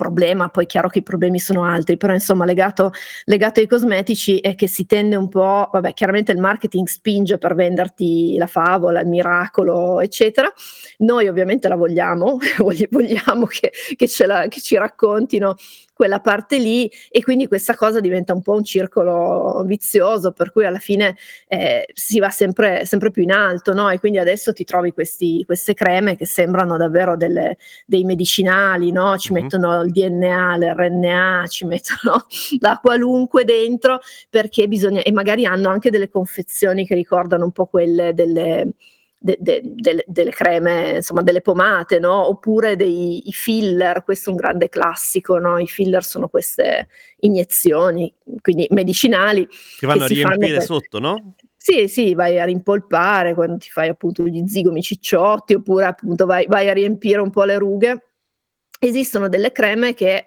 problema, 0.02 0.49
poi 0.49 0.64
è 0.64 0.66
chiaro 0.66 0.88
che 0.88 0.99
i 0.99 1.02
problemi 1.02 1.38
sono 1.38 1.64
altri, 1.64 1.97
però 1.97 2.12
insomma 2.12 2.44
legato, 2.44 2.92
legato, 3.25 3.61
ai 3.61 3.68
cosmetici 3.68 4.38
è 4.38 4.56
che 4.56 4.66
si 4.66 4.85
tende 4.85 5.14
un 5.14 5.28
po', 5.28 5.68
vabbè 5.71 5.92
chiaramente 5.94 6.32
il 6.32 6.38
marketing 6.38 6.88
spinge 6.88 7.38
per 7.38 7.54
venderti 7.54 8.37
la 8.37 8.49
favola, 8.49 9.00
il 9.00 9.06
miracolo, 9.06 10.00
eccetera, 10.00 10.52
noi 10.99 11.28
ovviamente 11.28 11.68
la 11.68 11.76
vogliamo, 11.76 12.38
vogliamo 12.90 13.47
che, 13.47 13.73
che, 13.94 14.26
la, 14.26 14.49
che 14.49 14.61
ci 14.61 14.76
raccontino 14.76 15.54
quella 16.02 16.18
parte 16.18 16.59
lì 16.59 16.90
e 17.09 17.23
quindi 17.23 17.47
questa 17.47 17.76
cosa 17.76 18.00
diventa 18.00 18.32
un 18.32 18.42
po' 18.42 18.54
un 18.54 18.64
circolo 18.64 19.62
vizioso 19.64 20.32
per 20.32 20.50
cui 20.50 20.64
alla 20.64 20.80
fine 20.80 21.16
eh, 21.47 21.87
si 21.94 22.18
va 22.18 22.28
sempre, 22.28 22.85
sempre, 22.87 23.12
più 23.12 23.23
in 23.23 23.30
alto 23.30 23.73
no? 23.73 23.88
e 23.88 24.00
quindi 24.00 24.18
adesso 24.18 24.52
ti 24.52 24.64
trovi 24.64 24.92
questi, 24.92 25.44
queste 25.47 25.75
creme 25.75 26.16
che 26.16 26.26
sembrano 26.26 26.76
davvero 26.76 27.16
delle, 27.16 27.56
dei 27.87 28.02
medicinali, 28.02 28.90
no? 28.90 29.16
ci 29.16 29.32
mm-hmm. 29.32 29.42
mettono 29.42 29.80
il 29.82 29.91
DNA, 29.92 30.56
l'RNA, 30.56 31.44
ci 31.49 31.64
mettono 31.64 32.26
la 32.61 32.78
qualunque 32.82 33.44
dentro 33.44 34.00
perché 34.28 34.66
bisogna 34.66 35.02
e 35.02 35.12
magari 35.12 35.46
hanno 35.46 35.68
anche 35.68 35.90
delle 35.90 36.08
confezioni 36.08 36.87
che 36.87 36.94
ricordano 36.94 37.44
un 37.44 37.52
po' 37.52 37.66
quelle 37.66 38.14
delle 38.14 38.72
de, 39.22 39.37
de, 39.38 39.61
de, 39.62 40.04
delle 40.06 40.30
creme, 40.30 40.96
insomma 40.96 41.22
delle 41.22 41.40
pomate, 41.40 42.00
no? 42.00 42.28
oppure 42.28 42.75
dei 42.75 43.22
filler, 43.30 44.02
questo 44.02 44.30
è 44.30 44.32
un 44.32 44.38
grande 44.38 44.68
classico, 44.68 45.38
no? 45.38 45.58
i 45.58 45.66
filler 45.66 46.02
sono 46.02 46.28
queste 46.28 46.88
iniezioni, 47.20 48.12
quindi 48.40 48.66
medicinali. 48.70 49.46
Che 49.78 49.87
vanno 49.87 50.06
che 50.06 50.22
a 50.22 50.28
riempire 50.28 50.56
per... 50.56 50.62
sotto, 50.64 50.99
no? 50.99 51.34
Sì, 51.56 51.87
sì, 51.87 52.14
vai 52.14 52.40
a 52.40 52.44
rimpolpare 52.44 53.34
quando 53.34 53.56
ti 53.58 53.70
fai 53.70 53.88
appunto 53.88 54.25
gli 54.25 54.44
zigomi 54.49 54.82
cicciotti, 54.82 55.54
oppure 55.54 55.84
appunto 55.84 56.26
vai, 56.26 56.44
vai 56.49 56.68
a 56.68 56.72
riempire 56.72 57.20
un 57.20 57.30
po' 57.30 57.44
le 57.44 57.56
rughe. 57.56 58.06
Esistono 58.85 59.29
delle 59.29 59.53
creme 59.53 59.95
che 59.95 60.27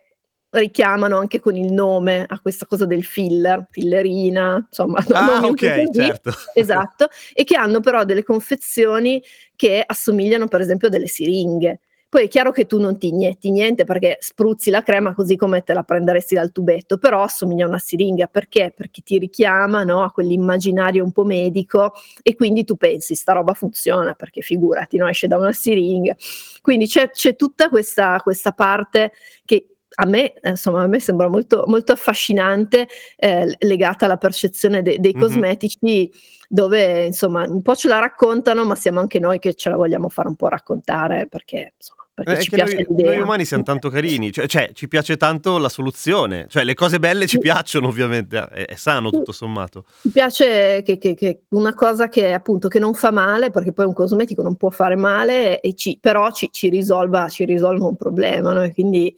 richiamano 0.52 1.18
anche 1.18 1.42
con 1.42 1.58
il 1.58 1.74
nome 1.74 2.24
a 2.26 2.40
questa 2.40 2.66
cosa 2.66 2.86
del 2.86 3.04
filler, 3.04 3.68
fillerina, 3.70 4.66
insomma. 4.66 5.04
Ah, 5.12 5.42
ok, 5.46 5.90
certo. 5.92 6.32
Esatto, 6.56 7.10
e 7.34 7.44
che 7.44 7.58
hanno 7.58 7.82
però 7.82 8.06
delle 8.06 8.24
confezioni 8.24 9.22
che 9.58 9.84
assomigliano 9.86 10.48
per 10.48 10.62
esempio 10.62 10.88
a 10.88 10.92
delle 10.92 11.08
siringhe. 11.08 11.82
Poi 12.15 12.24
è 12.24 12.27
chiaro 12.29 12.53
che 12.53 12.65
tu 12.65 12.79
non 12.79 12.98
ti 12.98 13.10
inietti 13.10 13.51
niente 13.51 13.84
perché 13.84 14.15
spruzzi 14.22 14.69
la 14.69 14.84
crema 14.84 15.13
così 15.13 15.36
come 15.36 15.63
te 15.63 15.74
la 15.74 15.84
prenderesti 15.84 16.34
dal 16.34 16.53
tubetto, 16.53 16.98
però 16.98 17.24
assomiglia 17.24 17.65
a 17.65 17.67
una 17.67 17.77
siringa. 17.77 18.27
Perché? 18.27 18.72
Perché 18.74 19.01
ti 19.01 19.17
richiama 19.17 19.84
no, 19.84 20.01
a 20.01 20.12
quell'immaginario 20.12 21.03
un 21.03 21.12
po' 21.12 21.25
medico 21.25 21.91
e 22.24 22.34
quindi 22.36 22.63
tu 22.63 22.77
pensi, 22.77 23.15
sta 23.15 23.34
roba 23.34 23.53
funziona, 23.53 24.13
perché 24.13 24.39
figurati, 24.39 24.95
no, 24.95 25.10
esce 25.10 25.27
da 25.27 25.36
una 25.36 25.51
siringa. 25.51 26.15
Quindi 26.62 26.88
c'è, 26.88 27.10
c'è 27.10 27.36
tutta 27.36 27.67
questa, 27.67 28.22
questa 28.24 28.53
parte 28.53 29.12
che 29.43 29.72
a 29.95 30.05
me, 30.05 30.36
insomma, 30.41 30.84
a 30.84 30.88
me 30.88 31.01
sembra 31.01 31.27
molto, 31.27 31.65
molto 31.67 31.91
affascinante, 31.91 32.88
eh, 33.17 33.57
legata 33.60 34.05
alla 34.05 34.15
percezione 34.15 34.81
de- 34.81 35.00
dei 35.00 35.12
mm-hmm. 35.12 35.22
cosmetici, 35.22 36.10
dove 36.48 37.07
insomma 37.07 37.43
un 37.45 37.62
po' 37.62 37.75
ce 37.75 37.89
la 37.89 38.00
raccontano, 38.00 38.63
ma 38.63 38.75
siamo 38.75 39.01
anche 39.01 39.19
noi 39.19 39.38
che 39.38 39.53
ce 39.53 39.67
la 39.67 39.75
vogliamo 39.75 40.07
fare 40.07 40.29
un 40.29 40.38
po' 40.38 40.48
raccontare, 40.48 41.27
perché 41.27 41.74
insomma. 41.75 42.03
Perché 42.15 42.38
eh, 42.38 42.41
ci 42.43 42.50
piace 42.50 42.75
noi, 42.75 42.86
l'idea. 42.88 43.12
noi 43.12 43.22
umani 43.24 43.43
siamo 43.43 43.63
tanto 43.63 43.89
carini, 43.89 44.31
cioè, 44.31 44.48
cioè, 44.48 44.69
ci 44.72 44.88
piace 44.88 45.17
tanto 45.17 45.57
la 45.57 45.67
soluzione, 45.67 46.45
cioè 46.48 46.63
le 46.63 46.74
cose 46.74 46.98
belle 46.98 47.27
ci 47.27 47.39
piacciono 47.39 47.89
ovviamente, 47.89 48.38
è, 48.38 48.65
è 48.67 48.75
sano 48.75 49.10
tutto 49.10 49.34
sommato. 49.34 49.84
Ci 50.00 50.12
piace 50.12 50.81
che, 50.81 50.98
che, 50.98 51.13
che, 51.13 51.41
una 51.50 51.74
cosa 51.74 52.07
che 52.07 52.31
appunto 52.31 52.69
che 52.69 52.79
non 52.79 52.93
fa 52.93 53.12
male, 53.12 53.51
perché 53.51 53.74
poi 53.74 53.86
un 53.86 53.91
cosmetico 53.91 54.41
non 54.41 54.55
può 54.55 54.69
fare 54.69 54.95
male, 54.95 55.60
ci, 55.75 55.98
però 56.00 56.31
ci, 56.31 56.48
ci, 56.53 56.69
risolva, 56.69 57.27
ci 57.27 57.43
risolva 57.43 57.86
un 57.86 57.98
problema, 57.98 58.53
no? 58.53 58.72
quindi 58.72 59.13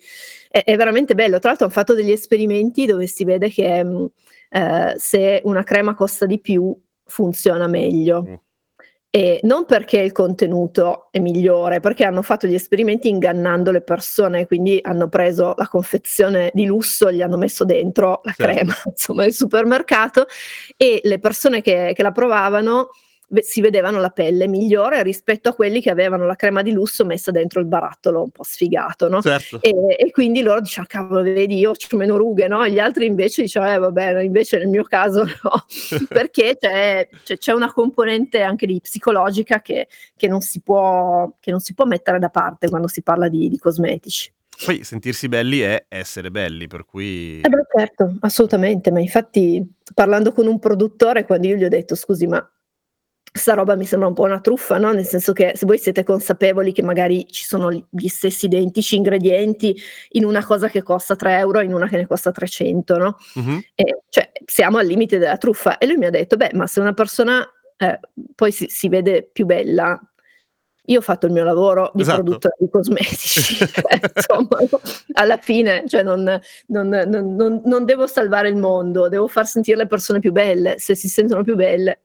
è, 0.50 0.64
è, 0.64 0.76
veramente 0.76 1.14
bello. 1.14 1.38
Tra 1.38 1.50
l'altro 1.50 1.68
hanno 1.68 1.76
fatto 1.76 1.94
degli 1.94 2.12
esperimenti 2.12 2.88
dove 2.88 3.06
si 3.06 3.24
vede 3.26 3.52
che 3.52 3.84
mh, 3.84 3.90
mm, 3.90 4.06
eh, 4.50 4.96
se 4.98 5.42
una 5.44 5.62
crema 5.62 5.94
costa 5.94 6.26
di 6.26 6.40
più 6.40 6.76
funziona 7.06 7.68
meglio. 7.68 8.26
Mm. 8.28 8.34
E 9.18 9.40
non 9.42 9.66
perché 9.66 9.98
il 9.98 10.12
contenuto 10.12 11.08
è 11.10 11.18
migliore, 11.18 11.80
perché 11.80 12.04
hanno 12.04 12.22
fatto 12.22 12.46
gli 12.46 12.54
esperimenti 12.54 13.10
ingannando 13.10 13.72
le 13.72 13.82
persone, 13.82 14.46
quindi 14.46 14.80
hanno 14.84 15.08
preso 15.10 15.56
la 15.58 15.68
confezione 15.68 16.52
di 16.54 16.68
lusso, 16.68 17.12
gli 17.12 17.24
hanno 17.24 17.36
messo 17.36 17.66
dentro 17.66 18.22
la 18.24 18.34
certo. 18.38 18.54
crema, 18.54 18.76
insomma, 18.86 19.24
del 19.24 19.34
supermercato 19.34 20.28
e 20.76 21.02
le 21.04 21.18
persone 21.18 21.64
che, 21.64 21.94
che 21.96 22.04
la 22.04 22.12
provavano 22.12 22.92
si 23.42 23.60
vedevano 23.60 24.00
la 24.00 24.10
pelle 24.10 24.48
migliore 24.48 25.04
rispetto 25.04 25.50
a 25.50 25.54
quelli 25.54 25.82
che 25.82 25.90
avevano 25.90 26.26
la 26.26 26.36
crema 26.36 26.62
di 26.62 26.72
lusso 26.72 27.04
messa 27.04 27.32
dentro 27.32 27.60
il 27.60 27.66
barattolo 27.66 28.24
un 28.24 28.30
po' 28.30 28.44
sfigato, 28.44 29.10
no? 29.10 29.22
Certo. 29.22 29.62
E, 29.62 29.74
e, 29.98 30.12
quindi 30.12 30.42
loro 30.42 30.62
dicevano, 30.62 30.88
cavolo, 30.90 31.22
vedi, 31.22 31.58
io 31.58 31.72
ho 31.72 31.98
meno 31.98 32.16
rughe, 32.16 32.48
no? 32.48 32.64
E 32.64 32.72
gli 32.72 32.80
altri 32.80 33.06
invece 33.06 33.42
dicevano, 33.42 33.74
eh 33.74 33.78
vabbè, 33.80 34.22
invece 34.22 34.58
nel 34.60 34.68
mio 34.68 34.84
caso 34.84 35.24
no, 35.24 35.66
perché 36.08 36.58
c'è, 36.60 37.08
c'è, 37.24 37.38
c'è, 37.38 37.52
una 37.52 37.72
componente 37.72 38.42
anche 38.42 38.66
di 38.66 38.80
psicologica 38.82 39.62
che, 39.62 39.88
che, 40.16 40.28
non 40.28 40.40
può, 40.64 41.30
che, 41.40 41.52
non 41.52 41.60
si 41.60 41.74
può, 41.74 41.86
mettere 41.86 42.20
da 42.20 42.30
parte 42.30 42.70
quando 42.70 42.88
si 42.88 43.02
parla 43.02 43.28
di, 43.28 43.50
di 43.50 43.58
cosmetici. 43.58 44.32
Poi 44.66 44.84
sentirsi 44.84 45.28
belli 45.28 45.60
è 45.60 45.86
essere 45.88 46.32
belli, 46.32 46.68
per 46.68 46.86
cui... 46.86 47.42
Eh 47.42 47.50
beh, 47.50 47.68
certo, 47.76 48.16
assolutamente, 48.22 48.90
ma 48.90 49.00
infatti 49.00 49.64
parlando 49.94 50.32
con 50.32 50.48
un 50.48 50.58
produttore, 50.58 51.26
quando 51.26 51.46
io 51.46 51.58
gli 51.58 51.64
ho 51.64 51.70
detto, 51.70 51.94
scusi, 51.94 52.26
ma 52.26 52.50
sta 53.32 53.54
roba 53.54 53.76
mi 53.76 53.86
sembra 53.86 54.08
un 54.08 54.14
po' 54.14 54.24
una 54.24 54.40
truffa, 54.40 54.78
no? 54.78 54.92
Nel 54.92 55.06
senso 55.06 55.34
che 55.34 55.54
se 55.56 55.66
voi 55.66 55.78
siete 55.78 56.04
consapevoli 56.04 56.72
che 56.72 56.82
magari 56.82 57.28
ci 57.30 57.46
sono 57.46 57.72
gli 57.72 58.08
stessi 58.08 58.46
identici 58.46 58.96
ingredienti 58.96 59.76
in 60.12 60.26
una 60.26 60.44
cosa 60.46 60.70
che 60.70 60.84
costa 60.84 61.16
3 61.16 61.38
euro 61.38 61.60
e 61.60 61.66
in 61.66 61.74
una 61.74 61.88
che 61.88 61.98
ne 61.98 62.08
costa 62.08 62.32
300, 62.32 62.98
no? 62.98 63.18
Uh-huh. 63.36 63.62
E, 63.76 64.02
cioè, 64.10 64.32
siamo 64.46 64.78
al 64.78 64.86
limite 64.86 65.18
della 65.18 65.38
truffa. 65.38 65.78
E 65.78 65.86
lui 65.86 65.98
mi 65.98 66.06
ha 66.06 66.10
detto, 66.10 66.36
beh, 66.38 66.52
ma 66.54 66.68
se 66.68 66.80
una 66.80 66.94
persona 66.94 67.48
eh, 67.78 68.00
poi 68.34 68.52
si, 68.52 68.66
si, 68.70 68.90
vede 68.90 69.30
più 69.32 69.46
bella, 69.46 70.00
io 70.86 71.00
ho 71.00 71.02
fatto 71.02 71.26
il 71.26 71.34
mio 71.34 71.44
lavoro 71.44 71.92
di 71.94 72.02
esatto. 72.02 72.24
produttore 72.24 72.56
di 72.60 72.70
cosmetici, 72.70 73.56
cioè, 73.68 74.00
insomma, 74.16 74.58
alla 75.14 75.38
fine 75.38 75.84
cioè 75.86 76.02
non, 76.02 76.40
non, 76.68 76.88
non, 76.88 77.62
non 77.66 77.86
devo 77.86 78.08
salvare 78.08 78.50
il 78.50 78.56
mondo, 78.56 79.10
devo 79.10 79.28
far 79.28 79.46
sentire 79.46 79.78
le 79.78 79.88
persone 79.88 80.20
più 80.20 80.32
belle, 80.32 80.80
se 80.80 80.96
si 80.96 81.10
sentono 81.10 81.44
più 81.44 81.56
belle 81.56 82.04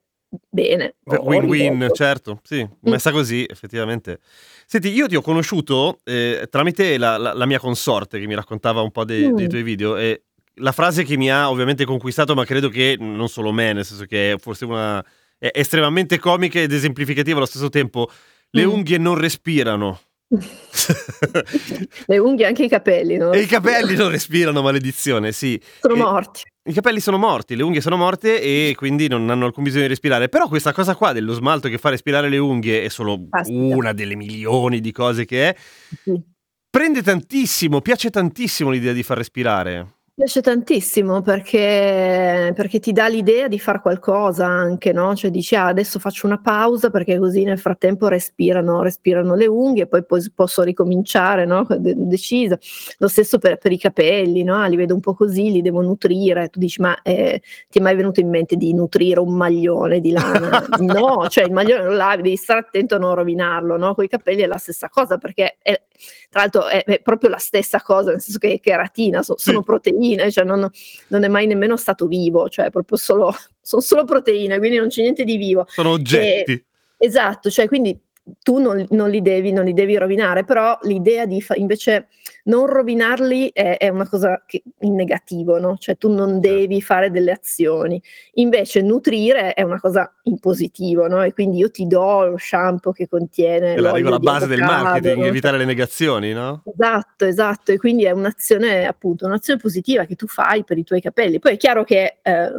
bene. 0.48 0.94
Win-win, 1.04 1.88
certo, 1.92 2.40
sì, 2.42 2.62
mm. 2.62 2.90
messa 2.90 3.10
così 3.10 3.46
effettivamente. 3.48 4.20
Senti, 4.66 4.88
io 4.88 5.06
ti 5.06 5.16
ho 5.16 5.20
conosciuto 5.20 5.98
eh, 6.04 6.46
tramite 6.50 6.96
la, 6.98 7.16
la, 7.18 7.32
la, 7.32 7.46
mia 7.46 7.58
consorte 7.58 8.18
che 8.18 8.26
mi 8.26 8.34
raccontava 8.34 8.80
un 8.80 8.90
po' 8.90 9.04
dei, 9.04 9.30
mm. 9.30 9.34
dei 9.34 9.48
tuoi 9.48 9.62
video 9.62 9.96
e 9.96 10.22
la 10.56 10.72
frase 10.72 11.04
che 11.04 11.16
mi 11.16 11.30
ha 11.30 11.50
ovviamente 11.50 11.84
conquistato, 11.84 12.34
ma 12.34 12.44
credo 12.44 12.68
che 12.68 12.96
non 12.98 13.28
solo 13.28 13.52
me, 13.52 13.72
nel 13.72 13.84
senso 13.84 14.04
che 14.04 14.32
è 14.32 14.38
forse 14.38 14.64
una... 14.64 15.04
è 15.38 15.50
estremamente 15.52 16.18
comica 16.18 16.60
ed 16.60 16.72
esemplificativa 16.72 17.36
allo 17.36 17.46
stesso 17.46 17.68
tempo. 17.68 18.10
Le 18.50 18.66
mm. 18.66 18.68
unghie 18.70 18.98
non 18.98 19.16
respirano. 19.16 20.00
Le 22.06 22.18
unghie, 22.18 22.46
anche 22.46 22.64
i 22.64 22.68
capelli, 22.68 23.16
non 23.16 23.34
E 23.34 23.40
i 23.40 23.46
capelli 23.46 23.94
non 23.94 24.10
respirano, 24.10 24.62
maledizione, 24.62 25.32
sì. 25.32 25.60
Sono 25.80 25.94
E- 25.94 25.98
morti. 25.98 26.42
I 26.64 26.72
capelli 26.72 27.00
sono 27.00 27.18
morti, 27.18 27.56
le 27.56 27.64
unghie 27.64 27.80
sono 27.80 27.96
morte 27.96 28.40
e 28.40 28.74
quindi 28.76 29.08
non 29.08 29.28
hanno 29.30 29.46
alcun 29.46 29.64
bisogno 29.64 29.82
di 29.82 29.88
respirare. 29.88 30.28
Però 30.28 30.46
questa 30.46 30.72
cosa 30.72 30.94
qua 30.94 31.12
dello 31.12 31.32
smalto 31.32 31.68
che 31.68 31.76
fa 31.76 31.88
respirare 31.90 32.28
le 32.28 32.38
unghie 32.38 32.84
è 32.84 32.88
solo 32.88 33.26
Caspita. 33.28 33.58
una 33.76 33.92
delle 33.92 34.14
milioni 34.14 34.80
di 34.80 34.92
cose 34.92 35.24
che 35.24 35.48
è. 35.48 35.56
Sì. 36.04 36.22
Prende 36.70 37.02
tantissimo, 37.02 37.80
piace 37.80 38.10
tantissimo 38.10 38.70
l'idea 38.70 38.92
di 38.92 39.02
far 39.02 39.16
respirare. 39.18 40.01
Mi 40.14 40.24
piace 40.24 40.42
tantissimo 40.42 41.22
perché, 41.22 42.52
perché 42.54 42.78
ti 42.80 42.92
dà 42.92 43.08
l'idea 43.08 43.48
di 43.48 43.58
fare 43.58 43.80
qualcosa 43.80 44.44
anche, 44.44 44.92
no? 44.92 45.14
Cioè 45.14 45.30
dici, 45.30 45.54
ah, 45.56 45.64
adesso 45.68 45.98
faccio 45.98 46.26
una 46.26 46.38
pausa 46.38 46.90
perché 46.90 47.18
così 47.18 47.44
nel 47.44 47.58
frattempo 47.58 48.08
respirano, 48.08 48.82
respirano 48.82 49.34
le 49.34 49.46
unghie, 49.46 49.86
poi 49.86 50.04
pos- 50.04 50.30
posso 50.34 50.60
ricominciare, 50.64 51.46
no? 51.46 51.66
De- 51.78 51.94
decisa. 51.96 52.58
Lo 52.98 53.08
stesso 53.08 53.38
per, 53.38 53.56
per 53.56 53.72
i 53.72 53.78
capelli, 53.78 54.42
no? 54.42 54.56
Ah, 54.56 54.66
li 54.66 54.76
vedo 54.76 54.92
un 54.92 55.00
po' 55.00 55.14
così, 55.14 55.50
li 55.50 55.62
devo 55.62 55.80
nutrire. 55.80 56.48
Tu 56.50 56.58
dici, 56.58 56.82
ma 56.82 57.00
eh, 57.00 57.40
ti 57.70 57.78
è 57.78 57.80
mai 57.80 57.96
venuto 57.96 58.20
in 58.20 58.28
mente 58.28 58.56
di 58.56 58.74
nutrire 58.74 59.18
un 59.18 59.34
maglione 59.34 59.98
di 60.00 60.10
lana? 60.10 60.62
no, 60.80 61.26
cioè 61.30 61.44
il 61.44 61.52
maglione 61.52 61.84
lo 61.84 61.92
lavi, 61.92 62.20
devi 62.20 62.36
stare 62.36 62.60
attento 62.60 62.96
a 62.96 62.98
non 62.98 63.14
rovinarlo, 63.14 63.78
no? 63.78 63.94
Con 63.94 64.04
i 64.04 64.08
capelli 64.08 64.42
è 64.42 64.46
la 64.46 64.58
stessa 64.58 64.90
cosa 64.90 65.16
perché 65.16 65.56
è, 65.62 65.80
tra 66.28 66.40
l'altro 66.40 66.66
è, 66.66 66.84
è 66.84 67.00
proprio 67.00 67.30
la 67.30 67.38
stessa 67.38 67.80
cosa, 67.80 68.10
nel 68.10 68.20
senso 68.20 68.38
che 68.38 68.52
è 68.52 68.60
cheratina, 68.60 69.22
so- 69.22 69.36
sono 69.38 69.62
proteine, 69.62 70.30
cioè 70.30 70.44
non, 70.44 70.68
non 71.08 71.24
è 71.24 71.28
mai 71.28 71.46
nemmeno 71.46 71.76
stato 71.76 72.06
vivo, 72.06 72.48
cioè 72.48 72.70
proprio 72.70 72.96
solo, 72.96 73.34
sono 73.60 73.82
solo 73.82 74.04
proteine, 74.04 74.58
quindi 74.58 74.78
non 74.78 74.88
c'è 74.88 75.02
niente 75.02 75.24
di 75.24 75.36
vivo. 75.36 75.66
Sono 75.68 75.90
oggetti. 75.90 76.64
Esatto, 76.96 77.50
cioè 77.50 77.66
quindi 77.66 77.98
tu 78.42 78.58
non, 78.58 78.86
non 78.90 79.10
li 79.10 79.20
devi, 79.20 79.52
non 79.52 79.64
li 79.64 79.72
devi 79.72 79.96
rovinare, 79.96 80.44
però 80.44 80.78
l'idea 80.82 81.26
di 81.26 81.40
fa- 81.42 81.56
invece 81.56 82.08
non 82.44 82.66
rovinarli 82.66 83.50
è, 83.52 83.76
è 83.76 83.88
una 83.88 84.08
cosa 84.08 84.42
che, 84.46 84.62
in 84.80 84.94
negativo, 84.94 85.58
no? 85.58 85.76
Cioè 85.78 85.96
tu 85.96 86.12
non 86.12 86.40
devi 86.40 86.82
fare 86.82 87.10
delle 87.10 87.32
azioni. 87.32 88.02
Invece 88.34 88.82
nutrire 88.82 89.54
è 89.54 89.62
una 89.62 89.80
cosa 89.80 90.12
in 90.24 90.38
positivo, 90.38 91.06
no? 91.06 91.22
E 91.22 91.32
quindi 91.32 91.58
io 91.58 91.70
ti 91.70 91.86
do 91.86 92.26
lo 92.26 92.36
shampoo 92.38 92.92
che 92.92 93.08
contiene 93.08 93.74
È 93.74 93.80
la 93.80 93.92
regola 93.92 94.18
base 94.18 94.46
del 94.46 94.60
marketing, 94.60 95.18
no? 95.18 95.26
evitare 95.26 95.58
le 95.58 95.64
negazioni, 95.64 96.32
no? 96.32 96.62
Esatto, 96.64 97.24
esatto, 97.24 97.72
e 97.72 97.78
quindi 97.78 98.04
è 98.04 98.10
un'azione, 98.10 98.86
appunto, 98.86 99.26
un'azione 99.26 99.60
positiva 99.60 100.04
che 100.04 100.16
tu 100.16 100.26
fai 100.26 100.64
per 100.64 100.78
i 100.78 100.84
tuoi 100.84 101.00
capelli. 101.00 101.38
Poi 101.38 101.54
è 101.54 101.56
chiaro 101.56 101.84
che 101.84 102.18
eh, 102.22 102.50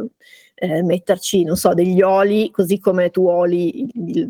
eh, 0.54 0.82
metterci, 0.82 1.44
non 1.44 1.56
so, 1.56 1.74
degli 1.74 2.00
oli, 2.00 2.50
così 2.50 2.78
come 2.78 3.10
tu 3.10 3.26
oli 3.26 3.82
il, 3.82 3.90
il 3.94 4.28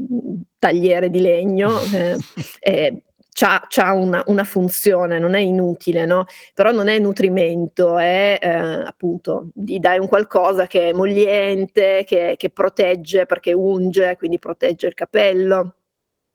tagliere 0.58 1.11
di 1.11 1.20
legno, 1.20 1.80
eh, 1.92 2.16
eh, 2.61 3.02
c'ha, 3.35 3.67
c'ha 3.69 3.93
una, 3.93 4.23
una 4.29 4.45
funzione, 4.45 5.19
non 5.19 5.35
è 5.35 5.41
inutile, 5.41 6.07
no? 6.07 6.26
Però 6.55 6.71
non 6.71 6.87
è 6.88 6.99
nutrimento, 7.00 7.99
è 7.99 8.38
eh, 8.41 8.49
appunto, 8.49 9.50
gli 9.55 9.79
dai 9.81 9.99
un 9.99 10.07
qualcosa 10.07 10.67
che 10.69 10.83
è 10.83 10.88
emolliente, 10.88 12.05
che, 12.07 12.37
che 12.38 12.50
protegge 12.50 13.26
perché 13.26 13.53
unge, 13.53 14.17
quindi 14.17 14.38
protegge 14.38 14.87
il 14.87 14.95
capello 14.95 15.75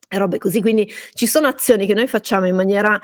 e 0.10 0.18
robe 0.18 0.38
così. 0.38 0.62
Quindi 0.62 0.92
ci 1.14 1.26
sono 1.26 1.48
azioni 1.48 1.88
che 1.88 1.94
noi 1.94 2.08
facciamo 2.08 2.48
in 2.48 2.56
maniera 2.56 3.00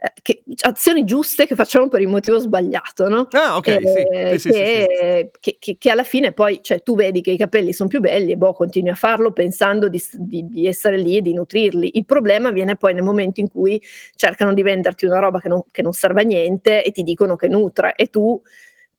eh, 0.00 0.12
che- 0.22 0.42
azioni 0.60 1.04
giuste 1.04 1.46
che 1.46 1.54
facciamo 1.56 1.88
per 1.88 2.00
il 2.00 2.08
motivo 2.08 2.38
sbagliato, 2.38 3.08
no? 3.08 3.26
Ah, 3.32 3.56
ok, 3.56 3.66
Eh, 3.68 3.80
sì. 3.86 4.38
Sì, 4.38 4.38
sì, 4.38 4.52
sì, 4.52 4.62
che, 4.62 5.30
che- 5.40 5.56
che- 5.58 5.76
che 5.78 5.90
alla 5.90 6.04
fine 6.04 6.32
poi 6.32 6.60
cioè, 6.62 6.82
tu 6.82 6.94
vedi 6.94 7.20
che 7.20 7.32
i 7.32 7.36
capelli 7.36 7.72
sono 7.72 7.88
più 7.88 7.98
belli 8.00 8.32
e 8.32 8.36
boh, 8.36 8.52
continui 8.52 8.90
a 8.90 8.94
farlo 8.94 9.32
pensando 9.32 9.88
di, 9.88 10.00
di- 10.12 10.46
di 10.48 10.66
essere 10.66 10.98
lì 10.98 11.16
e 11.16 11.22
di 11.22 11.32
nutrirli. 11.34 11.90
Il 11.98 12.04
problema 12.04 12.50
viene 12.50 12.76
poi 12.76 12.94
nel 12.94 13.02
momento 13.02 13.40
in 13.40 13.50
cui 13.50 13.82
cercano 14.14 14.54
di 14.54 14.62
venderti 14.62 15.04
una 15.06 15.18
roba 15.18 15.40
che 15.40 15.48
non, 15.48 15.62
che 15.70 15.82
non 15.82 15.92
serve 15.92 16.20
a 16.22 16.24
niente 16.24 16.84
e 16.84 16.90
ti 16.92 17.02
dicono 17.02 17.34
che 17.36 17.48
nutre 17.48 17.94
e 17.96 18.06
tu 18.06 18.40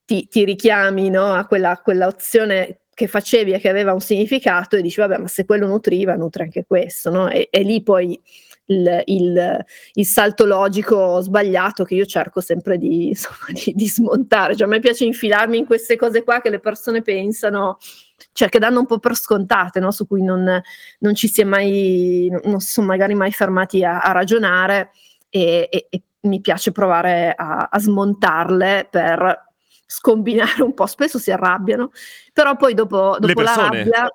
ti, 0.06 0.27
ti 0.27 0.44
richiami 0.44 1.10
no, 1.10 1.34
a 1.34 1.46
quella, 1.46 1.79
quella 1.84 2.08
opzione 2.08 2.79
che 2.94 3.08
facevi 3.08 3.53
e 3.53 3.60
che 3.60 3.70
aveva 3.70 3.94
un 3.94 4.01
significato 4.01 4.75
e 4.75 4.82
dici 4.82 5.00
vabbè 5.00 5.18
ma 5.20 5.27
se 5.29 5.46
quello 5.46 5.68
nutriva 5.68 6.15
nutre 6.15 6.44
anche 6.44 6.65
questo 6.65 7.10
no? 7.10 7.29
e, 7.29 7.48
e 7.50 7.62
lì 7.62 7.82
poi 7.82 8.20
il, 8.69 9.03
il- 9.05 9.65
il 9.93 10.05
salto 10.05 10.45
logico 10.45 11.19
sbagliato 11.21 11.83
che 11.83 11.95
io 11.95 12.05
cerco 12.05 12.41
sempre 12.41 12.77
di, 12.77 13.07
insomma, 13.13 13.45
di- 13.51 13.73
di 13.75 13.88
smontare. 13.88 14.55
Cioè 14.55 14.67
a 14.67 14.69
me 14.69 14.79
piace 14.79 15.05
infilarmi 15.05 15.57
in 15.57 15.65
queste 15.65 15.95
cose 15.95 16.23
qua 16.23 16.41
che 16.41 16.49
le 16.49 16.59
persone 16.59 17.01
pensano 17.01 17.77
cioè 18.33 18.49
che 18.49 18.59
danno 18.59 18.79
un 18.79 18.85
po' 18.85 18.99
per 18.99 19.15
scontate 19.15 19.79
no? 19.79 19.91
su 19.91 20.05
cui 20.05 20.21
non, 20.21 20.61
non 20.99 21.15
ci 21.15 21.29
si 21.29 21.39
è 21.39 21.45
mai 21.45 22.27
non 22.43 22.59
si 22.59 22.73
sono 22.73 22.88
magari 22.88 23.15
mai 23.15 23.31
fermati 23.31 23.81
a, 23.85 24.01
a 24.01 24.11
ragionare 24.11 24.91
e, 25.29 25.69
e- 25.71 25.88
e 25.89 26.01
mi 26.21 26.41
piace 26.41 26.73
provare 26.73 27.33
a, 27.33 27.69
a 27.71 27.79
smontarle 27.79 28.88
per 28.91 29.45
scombinare 29.85 30.62
un 30.63 30.73
po', 30.73 30.86
spesso 30.86 31.17
si 31.17 31.32
arrabbiano, 31.32 31.91
però 32.34 32.58
poi 32.58 32.73
dopo, 32.73 33.15
dopo 33.19 33.41
la 33.41 33.53
rabbia, 33.86 34.10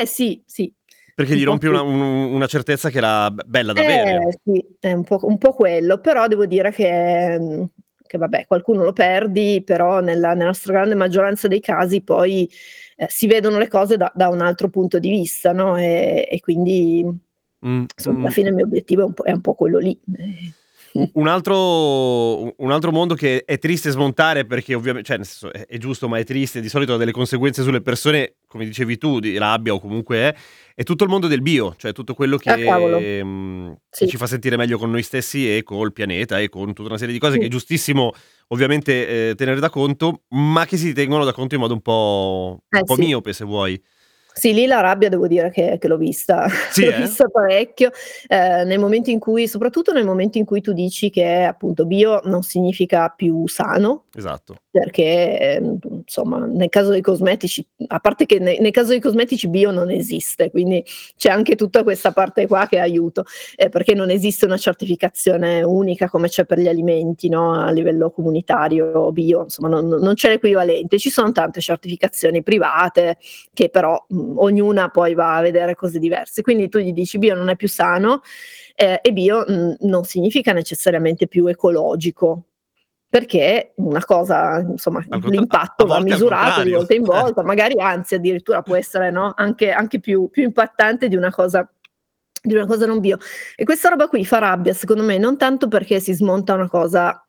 eh 0.00 0.06
sì, 0.06 0.42
sì, 0.46 0.72
Perché 1.14 1.36
gli 1.36 1.44
rompi 1.44 1.66
una, 1.66 1.82
un- 1.82 2.00
una 2.00 2.46
certezza 2.46 2.90
che 2.90 2.98
era 2.98 3.30
be- 3.30 3.44
bella 3.46 3.72
da 3.72 3.80
avere. 3.80 4.28
Eh, 4.28 4.38
sì, 4.42 4.66
è 4.80 4.92
un 4.92 5.04
po', 5.04 5.18
un 5.22 5.38
po' 5.38 5.52
quello, 5.52 5.98
però 5.98 6.26
devo 6.26 6.46
dire 6.46 6.72
che, 6.72 7.38
mm, 7.38 7.62
che 8.06 8.18
vabbè, 8.18 8.46
qualcuno 8.46 8.82
lo 8.84 8.92
perdi, 8.92 9.62
però 9.64 10.00
nella, 10.00 10.34
nella 10.34 10.52
stragrande 10.52 10.94
maggioranza 10.94 11.48
dei 11.48 11.60
casi 11.60 12.02
poi 12.02 12.50
eh, 12.96 13.06
si 13.08 13.26
vedono 13.26 13.58
le 13.58 13.68
cose 13.68 13.96
da, 13.96 14.10
da 14.14 14.28
un 14.28 14.40
altro 14.40 14.68
punto 14.68 14.98
di 14.98 15.10
vista, 15.10 15.52
no? 15.52 15.76
E, 15.76 16.26
e 16.30 16.40
quindi 16.40 17.30
Mm, 17.64 17.84
insomma, 17.96 18.18
mm. 18.18 18.20
alla 18.22 18.30
fine 18.30 18.48
il 18.48 18.54
mio 18.56 18.64
obiettivo 18.64 19.02
è 19.02 19.04
un 19.04 19.12
po', 19.14 19.22
è 19.22 19.32
un 19.32 19.40
po' 19.40 19.54
quello 19.54 19.78
lì. 19.78 19.98
Eh, 20.16 20.52
Un 21.14 21.26
altro, 21.26 22.42
un 22.62 22.70
altro 22.70 22.90
mondo 22.92 23.14
che 23.14 23.44
è 23.44 23.58
triste 23.58 23.90
smontare 23.90 24.44
perché 24.44 24.74
ovviamente, 24.74 25.06
cioè 25.08 25.16
nel 25.16 25.26
senso 25.26 25.50
è, 25.52 25.66
è 25.66 25.78
giusto 25.78 26.06
ma 26.08 26.18
è 26.18 26.24
triste, 26.24 26.60
di 26.60 26.68
solito 26.68 26.94
ha 26.94 26.96
delle 26.98 27.12
conseguenze 27.12 27.62
sulle 27.62 27.80
persone, 27.80 28.34
come 28.46 28.64
dicevi 28.66 28.98
tu, 28.98 29.18
di 29.18 29.38
rabbia 29.38 29.72
o 29.72 29.80
comunque 29.80 30.16
è, 30.18 30.34
è 30.74 30.82
tutto 30.82 31.04
il 31.04 31.10
mondo 31.10 31.28
del 31.28 31.40
bio, 31.40 31.74
cioè 31.78 31.92
tutto 31.92 32.12
quello 32.14 32.36
che, 32.36 32.50
Ah, 32.50 32.58
cavolo. 32.58 33.00
mm, 33.00 33.72
Sì. 33.90 34.04
che 34.04 34.10
ci 34.10 34.16
fa 34.18 34.26
sentire 34.26 34.56
meglio 34.56 34.76
con 34.76 34.90
noi 34.90 35.02
stessi 35.02 35.56
e 35.56 35.62
col 35.62 35.92
pianeta 35.92 36.38
e 36.40 36.48
con 36.50 36.74
tutta 36.74 36.88
una 36.88 36.98
serie 36.98 37.14
di 37.14 37.20
cose 37.20 37.34
Sì. 37.34 37.38
che 37.40 37.46
è 37.46 37.48
giustissimo 37.48 38.12
ovviamente 38.48 39.30
eh, 39.30 39.34
tenere 39.34 39.60
da 39.60 39.70
conto, 39.70 40.24
ma 40.30 40.66
che 40.66 40.76
si 40.76 40.92
tengono 40.92 41.24
da 41.24 41.32
conto 41.32 41.54
in 41.54 41.60
modo 41.62 41.72
un 41.74 41.80
po', 41.80 42.62
un 42.68 42.78
Eh, 42.80 42.84
po' 42.84 42.94
sì. 42.96 43.00
miope 43.00 43.32
se 43.32 43.44
vuoi. 43.46 43.82
Sì, 44.32 44.54
lì 44.54 44.66
la 44.66 44.80
rabbia 44.80 45.08
devo 45.08 45.26
dire 45.26 45.50
che, 45.50 45.76
che 45.78 45.88
l'ho 45.88 45.96
vista, 45.96 46.48
Sì, 46.48 46.84
l'ho 46.86 46.92
eh? 46.92 47.00
vista 47.00 47.28
parecchio, 47.28 47.90
eh, 48.28 48.64
nel 48.64 48.78
momento 48.78 49.10
in 49.10 49.18
cui, 49.18 49.46
soprattutto 49.46 49.92
nel 49.92 50.04
momento 50.04 50.38
in 50.38 50.44
cui 50.44 50.60
tu 50.60 50.72
dici 50.72 51.10
che 51.10 51.42
appunto 51.42 51.84
bio 51.84 52.20
non 52.24 52.42
significa 52.42 53.08
più 53.08 53.46
sano, 53.46 54.04
Esatto. 54.14 54.56
Perché 54.72 55.38
ehm, 55.38 55.78
insomma 56.04 56.38
nel 56.46 56.70
caso 56.70 56.90
dei 56.90 57.02
cosmetici, 57.02 57.64
a 57.88 58.00
parte 58.00 58.24
che 58.24 58.38
ne- 58.38 58.58
nel 58.58 58.70
caso 58.70 58.88
dei 58.90 59.00
cosmetici 59.00 59.48
bio 59.48 59.70
non 59.70 59.90
esiste, 59.90 60.50
quindi 60.50 60.82
c'è 61.16 61.28
anche 61.30 61.56
tutta 61.56 61.82
questa 61.82 62.12
parte 62.12 62.46
qua 62.46 62.66
che 62.66 62.78
aiuto, 62.78 63.24
eh, 63.56 63.68
perché 63.68 63.92
non 63.94 64.08
esiste 64.10 64.46
una 64.46 64.56
certificazione 64.56 65.62
unica 65.62 66.08
come 66.08 66.28
c'è 66.28 66.46
per 66.46 66.58
gli 66.58 66.68
alimenti 66.68 67.28
no? 67.28 67.52
a 67.52 67.70
livello 67.70 68.10
comunitario 68.10 69.12
bio, 69.12 69.42
insomma 69.42 69.68
non, 69.68 69.88
non 69.88 70.14
c'è 70.14 70.30
l'equivalente, 70.30 70.98
ci 70.98 71.10
sono 71.10 71.32
tante 71.32 71.60
certificazioni 71.60 72.42
private 72.42 73.18
che 73.52 73.68
però 73.68 74.02
mh, 74.08 74.38
ognuna 74.38 74.88
poi 74.88 75.12
va 75.14 75.36
a 75.36 75.42
vedere 75.42 75.74
cose 75.74 75.98
diverse, 75.98 76.40
quindi 76.42 76.68
tu 76.70 76.78
gli 76.78 76.92
dici 76.92 77.18
bio 77.18 77.34
non 77.34 77.50
è 77.50 77.56
più 77.56 77.68
sano 77.68 78.22
eh, 78.74 79.00
e 79.02 79.12
bio 79.12 79.44
mh, 79.46 79.76
non 79.80 80.04
significa 80.04 80.52
necessariamente 80.52 81.26
più 81.28 81.46
ecologico 81.46 82.44
perché 83.12 83.74
una 83.76 84.02
cosa, 84.02 84.60
insomma, 84.60 85.04
contra- 85.06 85.28
l'impatto 85.28 85.84
a 85.84 85.86
va 85.86 86.00
misurato 86.00 86.62
di 86.62 86.70
volta 86.70 86.94
in 86.94 87.02
volta, 87.02 87.42
magari 87.42 87.78
anzi 87.78 88.14
addirittura 88.14 88.62
può 88.62 88.74
essere 88.74 89.10
no? 89.10 89.34
anche, 89.36 89.70
anche 89.70 90.00
più, 90.00 90.30
più 90.30 90.44
impattante 90.44 91.08
di 91.08 91.16
una 91.16 91.30
cosa 91.30 91.70
di 92.40 92.54
una 92.54 92.64
cosa 92.64 92.86
non 92.86 93.00
bio. 93.00 93.18
E 93.54 93.64
questa 93.64 93.90
roba 93.90 94.08
qui 94.08 94.24
fa 94.24 94.38
rabbia, 94.38 94.72
secondo 94.72 95.02
me, 95.02 95.18
non 95.18 95.36
tanto 95.36 95.68
perché 95.68 96.00
si 96.00 96.14
smonta 96.14 96.54
una 96.54 96.70
cosa 96.70 97.22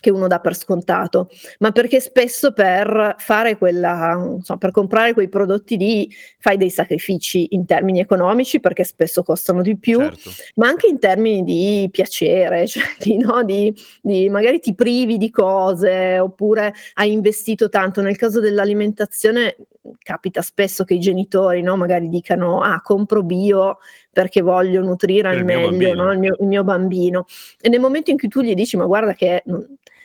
che 0.00 0.10
uno 0.10 0.26
dà 0.26 0.40
per 0.40 0.56
scontato, 0.56 1.28
ma 1.58 1.70
perché 1.70 2.00
spesso 2.00 2.52
per 2.52 3.14
fare 3.18 3.56
quella, 3.56 4.34
insomma, 4.36 4.58
per 4.58 4.70
comprare 4.70 5.12
quei 5.12 5.28
prodotti 5.28 5.76
lì 5.76 6.10
fai 6.38 6.56
dei 6.56 6.70
sacrifici 6.70 7.48
in 7.50 7.66
termini 7.66 8.00
economici 8.00 8.60
perché 8.60 8.82
spesso 8.82 9.22
costano 9.22 9.62
di 9.62 9.76
più, 9.76 10.00
Certo. 10.00 10.30
ma 10.56 10.68
anche 10.68 10.86
in 10.86 10.98
termini 10.98 11.44
di 11.44 11.88
piacere, 11.92 12.66
cioè 12.68 12.84
di, 12.98 13.18
no, 13.18 13.44
di, 13.44 13.72
di- 14.00 14.28
magari 14.28 14.58
ti 14.58 14.74
privi 14.74 15.18
di 15.18 15.30
cose 15.30 16.18
oppure 16.18 16.74
hai 16.94 17.12
investito 17.12 17.68
tanto. 17.68 18.00
Nel 18.00 18.16
caso 18.16 18.40
dell'alimentazione 18.40 19.56
capita 19.98 20.42
spesso 20.42 20.84
che 20.84 20.94
i 20.94 21.00
genitori 21.00 21.62
no, 21.62 21.76
magari 21.76 22.08
dicano 22.08 22.60
ah 22.60 22.80
compro 22.82 23.22
bio 23.22 23.78
perché 24.12 24.40
voglio 24.42 24.82
nutrire 24.82 25.28
al 25.28 25.44
mio 25.44 25.44
meglio 25.44 25.70
bambino." 25.70 26.04
no, 26.04 26.12
il, 26.12 26.18
mio, 26.18 26.36
il 26.38 26.46
mio 26.46 26.64
bambino 26.64 27.26
e 27.60 27.68
nel 27.68 27.80
momento 27.80 28.10
in 28.10 28.18
cui 28.18 28.28
tu 28.28 28.42
gli 28.42 28.54
dici 28.54 28.76
ma 28.76 28.84
guarda 28.84 29.14
che 29.14 29.42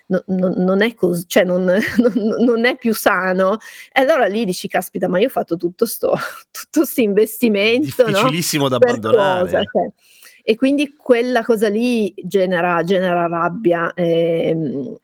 non, 0.08 0.54
non- 0.58 0.82
è 0.82 0.94
così, 0.94 1.26
cioè 1.28 1.44
non, 1.44 1.64
non- 1.98 2.36
non 2.40 2.66
è 2.66 2.76
più 2.78 2.94
sano, 2.94 3.58
e 3.92 4.02
allora 4.02 4.26
lì 4.26 4.46
dici 4.46 4.68
caspita 4.68 5.08
ma 5.08 5.20
io 5.20 5.28
ho 5.28 5.32
fatto 5.32 5.58
tutto 5.58 5.86
sto, 5.86 6.14
tutto 6.52 6.86
sto 6.86 7.02
investimento 7.02 8.04
no? 8.04 8.10
Difficilissimo 8.10 8.70
da 8.70 8.78
per 8.78 8.90
abbandonare. 8.96 9.42
cosa, 9.42 9.64
cioè. 9.64 9.90
e 10.44 10.56
quindi 10.56 10.96
quella 10.96 11.44
cosa 11.44 11.70
lì 11.70 12.14
genera, 12.24 12.84
genera 12.84 13.28
rabbia. 13.28 13.92
Ehm, 13.96 14.98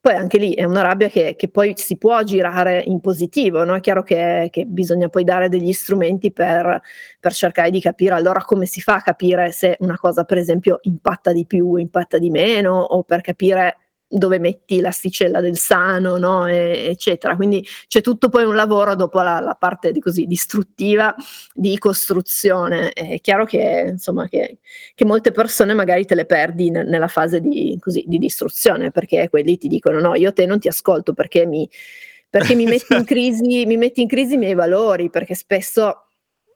poi 0.00 0.14
anche 0.14 0.38
lì 0.38 0.54
è 0.54 0.64
una 0.64 0.80
rabbia 0.80 1.08
che, 1.08 1.34
che, 1.36 1.48
poi 1.48 1.74
si 1.76 1.98
può 1.98 2.22
girare 2.22 2.82
in 2.86 3.00
positivo, 3.00 3.64
no? 3.64 3.74
È 3.74 3.80
chiaro 3.80 4.02
che, 4.02 4.48
che 4.50 4.64
bisogna 4.64 5.08
poi 5.08 5.24
dare 5.24 5.50
degli 5.50 5.72
strumenti 5.72 6.32
per, 6.32 6.80
per, 7.20 7.32
cercare 7.34 7.70
di 7.70 7.80
capire 7.80 8.14
allora 8.14 8.42
come 8.42 8.64
si 8.64 8.80
fa 8.80 8.96
a 8.96 9.02
capire 9.02 9.52
se 9.52 9.76
una 9.80 9.98
cosa 9.98 10.24
per 10.24 10.38
esempio 10.38 10.78
impatta 10.82 11.32
di 11.32 11.44
più, 11.44 11.76
impatta 11.76 12.16
di 12.18 12.30
meno, 12.30 12.78
o 12.80 13.02
per 13.02 13.20
capire 13.20 13.87
dove 14.08 14.38
metti 14.38 14.80
l'asticella 14.80 15.40
del 15.40 15.58
sano, 15.58 16.16
no? 16.16 16.46
e, 16.46 16.86
eccetera. 16.88 17.36
Quindi 17.36 17.64
c'è 17.86 18.00
tutto 18.00 18.30
poi 18.30 18.44
un 18.44 18.54
lavoro 18.54 18.94
dopo 18.94 19.20
la, 19.20 19.38
la 19.40 19.54
parte 19.54 19.92
di 19.92 20.00
così 20.00 20.26
distruttiva 20.26 21.14
di 21.52 21.76
costruzione. 21.78 22.92
È 22.92 23.20
chiaro 23.20 23.44
che, 23.44 23.86
insomma, 23.90 24.26
che, 24.26 24.58
che 24.94 25.04
molte 25.04 25.30
persone 25.30 25.74
magari 25.74 26.06
te 26.06 26.14
le 26.14 26.24
perdi 26.24 26.70
n- 26.70 26.86
nella 26.88 27.08
fase 27.08 27.40
di, 27.40 27.76
così, 27.80 28.04
di 28.06 28.18
distruzione, 28.18 28.90
perché 28.90 29.28
quelli 29.28 29.58
ti 29.58 29.68
dicono 29.68 30.00
no, 30.00 30.14
io 30.14 30.32
te 30.32 30.46
non 30.46 30.58
ti 30.58 30.68
ascolto 30.68 31.12
perché 31.12 31.44
mi, 31.44 31.68
perché 32.30 32.54
mi 32.54 32.64
metti 32.64 32.94
in 32.94 33.04
crisi, 33.06 33.66
mi 33.66 33.76
metti 33.76 34.00
in 34.00 34.08
crisi 34.08 34.34
i 34.34 34.38
miei 34.38 34.54
valori, 34.54 35.10
perché 35.10 35.34
spesso 35.34 36.04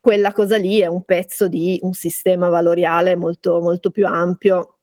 quella 0.00 0.32
cosa 0.32 0.56
lì 0.56 0.80
è 0.80 0.86
un 0.86 1.04
pezzo 1.04 1.48
di 1.48 1.78
un 1.82 1.92
sistema 1.92 2.48
valoriale 2.48 3.14
molto, 3.14 3.60
molto 3.60 3.90
più 3.90 4.06
ampio 4.06 4.78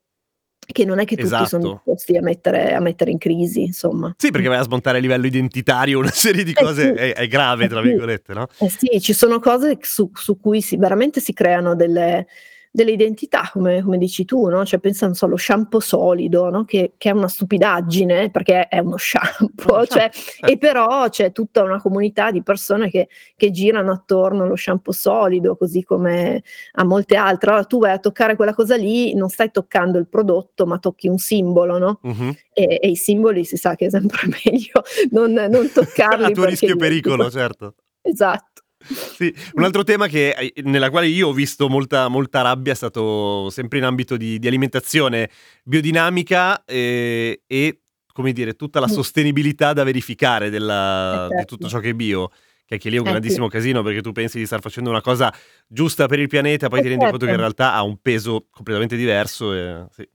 che 0.72 0.84
non 0.84 0.98
è 1.00 1.04
che 1.04 1.16
tutti 1.16 1.26
esatto. 1.26 1.46
sono 1.46 1.82
disposti 1.84 2.16
a 2.16 2.22
mettere, 2.22 2.74
a 2.74 2.80
mettere, 2.80 3.10
in 3.10 3.18
crisi, 3.18 3.62
insomma. 3.62 4.14
Sì, 4.16 4.30
perché 4.30 4.48
vai 4.48 4.58
a 4.58 4.62
smontare 4.62 4.98
a 4.98 5.00
livello 5.00 5.26
identitario 5.26 5.98
una 5.98 6.10
serie 6.10 6.44
di 6.44 6.52
cose, 6.52 6.92
eh 6.92 6.96
sì. 6.96 7.02
è, 7.02 7.14
è, 7.14 7.26
grave, 7.26 7.68
tra 7.68 7.80
virgolette, 7.80 8.34
no? 8.34 8.46
Eh 8.58 8.68
sì, 8.68 9.00
ci 9.00 9.12
sono 9.12 9.40
cose 9.40 9.78
su, 9.80 10.10
su 10.14 10.38
cui 10.38 10.60
si, 10.62 10.76
veramente 10.76 11.20
si 11.20 11.32
creano 11.32 11.74
delle, 11.74 12.26
delle 12.72 12.92
identità, 12.92 13.48
come, 13.52 13.82
come, 13.82 13.98
dici 13.98 14.24
tu, 14.24 14.48
no? 14.48 14.64
Cioè 14.64 14.78
pensa, 14.78 15.06
non 15.06 15.16
so, 15.16 15.24
allo 15.24 15.36
shampoo 15.36 15.80
solido, 15.80 16.50
no? 16.50 16.64
che, 16.64 16.92
che, 16.96 17.10
è 17.10 17.12
una 17.12 17.26
stupidaggine 17.26 18.30
perché 18.30 18.68
è 18.68 18.78
uno 18.78 18.96
shampoo, 18.96 19.86
cioè, 19.90 20.08
eh. 20.40 20.52
e 20.52 20.56
però 20.58 21.08
c'è 21.08 21.32
tutta 21.32 21.64
una 21.64 21.80
comunità 21.80 22.30
di 22.30 22.42
persone 22.42 22.88
che, 22.88 23.08
che, 23.36 23.50
girano 23.50 23.90
attorno 23.90 24.44
allo 24.44 24.54
shampoo 24.54 24.92
solido, 24.92 25.56
così 25.56 25.82
come 25.82 26.42
a 26.74 26.84
molte 26.84 27.16
altre. 27.16 27.50
Allora 27.50 27.64
tu 27.64 27.80
vai 27.80 27.92
a 27.92 27.98
toccare 27.98 28.36
quella 28.36 28.54
cosa 28.54 28.76
lì, 28.76 29.14
non 29.14 29.28
stai 29.28 29.50
toccando 29.50 29.98
il 29.98 30.06
prodotto, 30.06 30.64
ma 30.64 30.78
tocchi 30.78 31.08
un 31.08 31.18
simbolo, 31.18 31.78
no? 31.78 31.98
Uh-huh. 32.02 32.32
E, 32.52 32.78
e, 32.80 32.88
i 32.88 32.96
simboli 32.96 33.44
si 33.44 33.56
sa 33.56 33.74
che 33.74 33.86
è 33.86 33.90
sempre 33.90 34.28
meglio 34.44 34.82
non, 35.10 35.32
non 35.32 35.70
toccarli. 35.74 36.24
a 36.24 36.30
tuo 36.30 36.44
rischio 36.44 36.74
e 36.74 36.76
pericolo, 36.76 37.28
certo. 37.30 37.74
Esatto. 38.02 38.49
Sì, 38.82 39.34
un 39.54 39.64
altro 39.64 39.84
tema 39.84 40.06
che, 40.06 40.30
eh, 40.30 40.62
nella 40.62 40.90
quale 40.90 41.06
io 41.06 41.28
ho 41.28 41.32
visto 41.32 41.68
molta, 41.68 42.08
molta 42.08 42.40
rabbia 42.40 42.72
è 42.72 42.76
stato 42.76 43.50
sempre 43.50 43.78
in 43.78 43.84
ambito 43.84 44.16
di, 44.16 44.38
di 44.38 44.46
alimentazione 44.46 45.30
biodinamica 45.64 46.64
eh, 46.64 47.42
e, 47.46 47.80
come 48.12 48.32
dire, 48.32 48.54
tutta 48.54 48.80
la 48.80 48.86
mm. 48.86 48.92
sostenibilità 48.92 49.72
da 49.72 49.84
verificare 49.84 50.48
della, 50.48 51.28
di 51.30 51.44
tutto 51.44 51.68
ciò 51.68 51.78
che 51.78 51.90
è 51.90 51.94
bio 51.94 52.30
che 52.70 52.76
anche 52.76 52.88
lì 52.88 52.96
è 52.96 53.00
un 53.00 53.06
eh 53.08 53.10
grandissimo 53.10 53.48
casino 53.48 53.82
perché 53.82 54.00
tu 54.00 54.12
pensi 54.12 54.38
di 54.38 54.46
star 54.46 54.60
facendo 54.60 54.90
una 54.90 55.00
cosa 55.00 55.34
giusta 55.66 56.06
per 56.06 56.20
il 56.20 56.28
pianeta, 56.28 56.68
poi 56.68 56.78
eh 56.78 56.82
ti 56.82 56.88
rendi 56.88 57.02
certo. 57.02 57.18
conto 57.18 57.26
che 57.26 57.32
in 57.32 57.40
certo. 57.40 57.62
realtà 57.62 57.76
ha 57.76 57.82
un 57.82 58.00
peso 58.00 58.46
completamente 58.48 58.94
diverso. 58.96 59.52
E, 59.52 59.86
sì. 59.90 60.08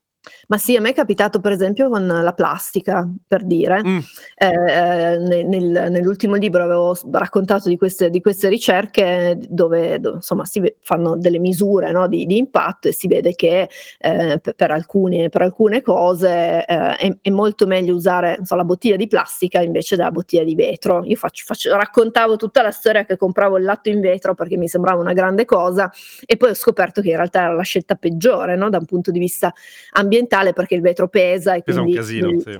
Ma 0.48 0.58
sì, 0.58 0.76
a 0.76 0.82
me 0.82 0.90
è 0.90 0.94
capitato 0.94 1.40
per 1.40 1.52
esempio 1.52 1.90
con 1.90 2.06
la 2.06 2.34
plastica, 2.34 3.08
per 3.28 3.44
dire. 3.44 3.82
Mm. 3.86 4.00
Eh, 4.36 4.48
eh 4.48 5.18
nel, 5.18 5.88
nell'ultimo 5.92 6.36
libro 6.36 6.64
avevo 6.64 6.98
raccontato 7.12 7.70
di 7.70 7.78
queste, 7.78 8.10
di 8.10 8.22
queste 8.22 8.50
ricerche 8.50 9.38
dove, 9.48 10.00
dove, 10.00 10.18
insomma 10.18 10.46
si 10.46 10.62
fanno 10.82 11.18
delle 11.18 11.40
misure 11.40 11.92
no, 11.92 12.08
di, 12.08 12.26
di, 12.26 12.38
impatto 12.38 12.88
e 12.88 12.94
si 12.94 13.08
vede 13.08 13.34
che 13.36 13.70
eh, 14.00 14.40
per, 14.42 14.56
per, 14.56 14.72
alcune, 14.72 15.30
per, 15.30 15.42
alcune, 15.42 15.82
cose 15.82 16.66
eh, 16.66 16.96
è, 16.96 17.18
è, 17.22 17.30
molto 17.30 17.66
meglio 17.66 17.96
usare 17.96 18.40
so, 18.44 18.56
la 18.56 18.64
bottiglia 18.64 18.96
di 18.96 19.08
plastica 19.08 19.62
invece 19.62 19.96
della 19.96 20.12
bottiglia 20.12 20.44
di 20.44 20.56
vetro. 20.56 21.04
Io 21.06 21.16
faccio, 21.16 21.44
faccio, 21.46 21.76
raccontavo 21.76 22.36
tutta 22.36 22.62
la 22.62 22.72
storia 22.72 23.06
che 23.06 23.18
compravo 23.18 23.58
il 23.58 23.64
latte 23.64 23.90
in 23.90 24.02
vetro 24.02 24.34
perché 24.34 24.58
mi 24.58 24.68
sembrava 24.68 25.02
una 25.02 25.14
grande 25.14 25.46
cosa 25.46 25.92
e 26.26 26.38
poi 26.38 26.52
ho 26.52 26.56
scoperto 26.56 27.02
che 27.02 27.10
in 27.10 27.16
realtà 27.16 27.44
era 27.44 27.54
la 27.54 27.64
scelta 27.64 27.96
peggiore 27.96 28.56
no, 28.56 28.70
da 28.70 28.78
un 28.78 28.86
punto 28.86 29.12
di 29.12 29.20
vista 29.20 29.54
ambientale 29.92 30.15
ambientale 30.16 30.54
perché 30.54 30.76
il 30.76 30.82
vetro 30.82 31.08
pesa 31.08 31.56
e 31.56 31.62
pesa 31.62 31.82
quindi 31.82 31.98
casino, 31.98 32.28
devi, 32.30 32.42
sì. 32.42 32.60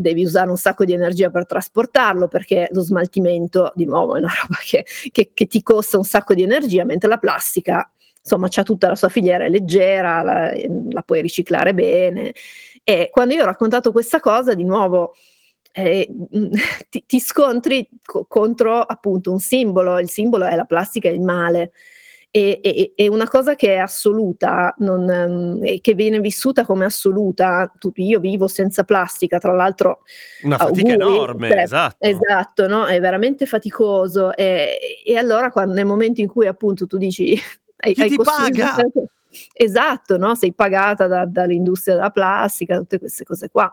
devi, 0.00 0.24
usare 0.24 0.50
un 0.50 0.56
sacco 0.56 0.84
di 0.84 0.92
energia 0.92 1.30
per 1.30 1.46
trasportarlo 1.46 2.28
perché 2.28 2.68
lo 2.72 2.80
smaltimento 2.80 3.72
di 3.74 3.84
nuovo 3.84 4.16
è 4.16 4.18
una 4.18 4.32
roba 4.42 4.58
che, 4.62 4.84
che, 5.10 5.30
che 5.32 5.46
ti 5.46 5.62
costa 5.62 5.98
un 5.98 6.04
sacco 6.04 6.34
di 6.34 6.42
energia, 6.42 6.84
mentre 6.84 7.08
la 7.08 7.18
plastica 7.18 7.88
insomma 8.20 8.48
c'ha 8.48 8.62
tutta 8.62 8.88
la 8.88 8.96
sua 8.96 9.10
filiera, 9.10 9.44
è 9.44 9.50
leggera, 9.50 10.22
la, 10.22 10.50
la 10.90 11.02
puoi 11.02 11.20
riciclare 11.20 11.74
bene. 11.74 12.32
E 12.82 13.10
quando 13.10 13.34
io 13.34 13.42
ho 13.42 13.46
raccontato 13.46 13.92
questa 13.92 14.18
cosa, 14.18 14.54
di 14.54 14.64
nuovo 14.64 15.14
eh, 15.72 16.08
ti, 16.88 17.04
ti, 17.06 17.20
scontri 17.20 17.86
co- 18.02 18.24
contro 18.26 18.80
appunto 18.80 19.30
un 19.30 19.40
simbolo, 19.40 19.98
il 19.98 20.08
simbolo 20.08 20.46
è 20.46 20.54
la 20.54 20.64
plastica 20.64 21.08
il 21.08 21.20
male 21.20 21.72
e, 22.36 22.58
e, 22.64 22.92
e, 22.96 23.08
una 23.08 23.28
cosa 23.28 23.54
che 23.54 23.74
è 23.74 23.76
assoluta, 23.76 24.74
non, 24.78 25.02
um, 25.08 25.80
che 25.80 25.94
viene 25.94 26.18
vissuta 26.18 26.64
come 26.64 26.84
assoluta, 26.84 27.72
tu, 27.78 27.92
io 27.94 28.18
vivo 28.18 28.48
senza 28.48 28.82
plastica, 28.82 29.38
tra 29.38 29.52
l'altro... 29.52 30.00
Una 30.42 30.58
fatica 30.58 30.94
auguri, 30.94 31.14
enorme, 31.14 31.48
cioè, 31.48 31.58
esatto. 31.60 31.96
Esatto, 32.00 32.66
no? 32.66 32.86
è 32.86 32.98
veramente 32.98 33.46
faticoso 33.46 34.34
e, 34.34 34.78
e, 35.06 35.16
allora 35.16 35.52
quando, 35.52 35.74
nel 35.74 35.86
momento 35.86 36.22
in 36.22 36.26
cui 36.26 36.48
appunto 36.48 36.88
tu 36.88 36.96
dici... 36.96 37.38
Hai, 37.76 37.94
Chi 37.94 38.02
hai 38.02 38.08
ti 38.08 38.16
paga? 38.16 38.76
Esatto, 39.52 40.16
no? 40.16 40.34
sei 40.34 40.54
pagata 40.54 41.06
da, 41.06 41.26
dall'industria 41.26 41.94
della 41.94 42.10
plastica, 42.10 42.78
tutte 42.78 42.98
queste 42.98 43.22
cose 43.22 43.48
qua. 43.48 43.72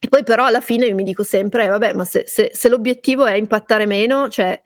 E 0.00 0.08
poi 0.08 0.22
però 0.22 0.46
alla 0.46 0.62
fine 0.62 0.86
io 0.86 0.94
mi 0.94 1.04
dico 1.04 1.22
sempre, 1.22 1.64
eh, 1.64 1.68
vabbè, 1.68 1.92
ma 1.92 2.06
se, 2.06 2.24
se, 2.26 2.50
se 2.54 2.68
l'obiettivo 2.70 3.26
è 3.26 3.34
impattare 3.34 3.84
meno, 3.84 4.30
cioè 4.30 4.58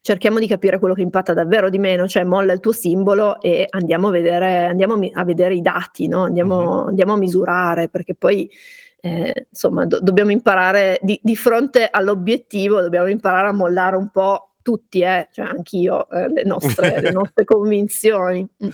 cerchiamo 0.00 0.38
di 0.38 0.46
capire 0.46 0.78
quello 0.78 0.94
che 0.94 1.02
impatta 1.02 1.34
davvero 1.34 1.68
di 1.68 1.78
meno, 1.78 2.08
cioè 2.08 2.24
molla 2.24 2.52
il 2.52 2.60
tuo 2.60 2.72
simbolo 2.72 3.40
e 3.40 3.66
andiamo 3.68 4.08
a 4.08 4.10
vedere, 4.10 4.64
andiamo 4.64 4.98
a 5.12 5.24
vedere 5.24 5.54
i 5.54 5.60
dati, 5.60 6.08
no? 6.08 6.24
andiamo, 6.24 6.82
uh-huh. 6.82 6.88
andiamo, 6.88 7.12
a 7.14 7.16
misurare, 7.16 7.88
perché 7.88 8.14
poi 8.14 8.50
eh, 9.00 9.46
insomma 9.50 9.86
do- 9.86 10.00
dobbiamo 10.00 10.30
imparare 10.30 10.98
di, 11.02 11.18
di, 11.22 11.36
fronte 11.36 11.88
all'obiettivo, 11.90 12.80
dobbiamo 12.80 13.08
imparare 13.08 13.48
a 13.48 13.52
mollare 13.52 13.96
un 13.96 14.10
po' 14.10 14.47
tutti, 14.68 15.00
eh, 15.00 15.28
cioè 15.32 15.46
anch'io, 15.46 16.10
eh, 16.10 16.28
le, 16.28 16.44
nostre, 16.44 17.00
le 17.00 17.08
nostre 17.10 17.46
convinzioni. 17.46 18.46
Mm. 18.62 18.68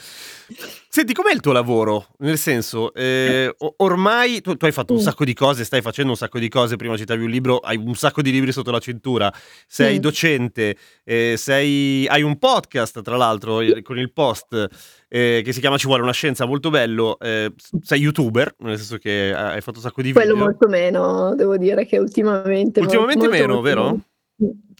Senti, 0.88 1.12
com'è 1.12 1.32
il 1.32 1.38
tuo 1.38 1.52
lavoro? 1.52 2.06
Nel 2.18 2.36
senso, 2.36 2.92
eh, 2.94 3.54
ormai 3.76 4.40
tu, 4.40 4.56
tu, 4.56 4.64
hai 4.64 4.72
fatto 4.72 4.92
un 4.92 4.98
mm. 4.98 5.02
sacco 5.02 5.24
di 5.24 5.34
cose, 5.34 5.62
stai 5.62 5.82
facendo 5.82 6.10
un 6.10 6.16
sacco 6.16 6.40
di 6.40 6.48
cose, 6.48 6.74
prima 6.74 6.96
citavi 6.96 7.22
un 7.22 7.30
libro, 7.30 7.58
hai 7.58 7.76
un 7.76 7.94
sacco 7.94 8.22
di 8.22 8.32
libri 8.32 8.50
sotto 8.50 8.72
la 8.72 8.80
cintura, 8.80 9.32
sei 9.68 9.98
mm. 9.98 10.00
docente, 10.00 10.76
eh, 11.04 11.34
sei, 11.36 12.08
hai 12.08 12.22
un 12.22 12.38
podcast 12.38 13.00
tra 13.00 13.16
l'altro 13.16 13.60
con 13.84 13.96
il 13.96 14.12
post 14.12 14.68
eh, 15.08 15.42
che 15.44 15.52
si 15.52 15.60
chiama 15.60 15.76
Ci 15.76 15.86
vuole 15.86 16.02
una 16.02 16.12
scienza 16.12 16.44
molto 16.44 16.70
bello, 16.70 17.20
eh, 17.20 17.52
sei 17.82 18.00
youtuber, 18.00 18.52
nel 18.58 18.78
senso 18.78 18.96
che 18.96 19.32
hai 19.32 19.60
fatto 19.60 19.76
un 19.76 19.84
sacco 19.84 20.02
di 20.02 20.08
video. 20.08 20.22
Quello 20.22 20.36
molto 20.36 20.66
meno, 20.66 21.36
devo 21.36 21.56
dire 21.56 21.86
che 21.86 21.98
ultimamente... 21.98 22.80
Ultimamente 22.80 23.28
molto, 23.28 23.32
meno, 23.32 23.52
molto 23.52 23.62
vero? 23.62 23.84
Meno. 23.84 24.02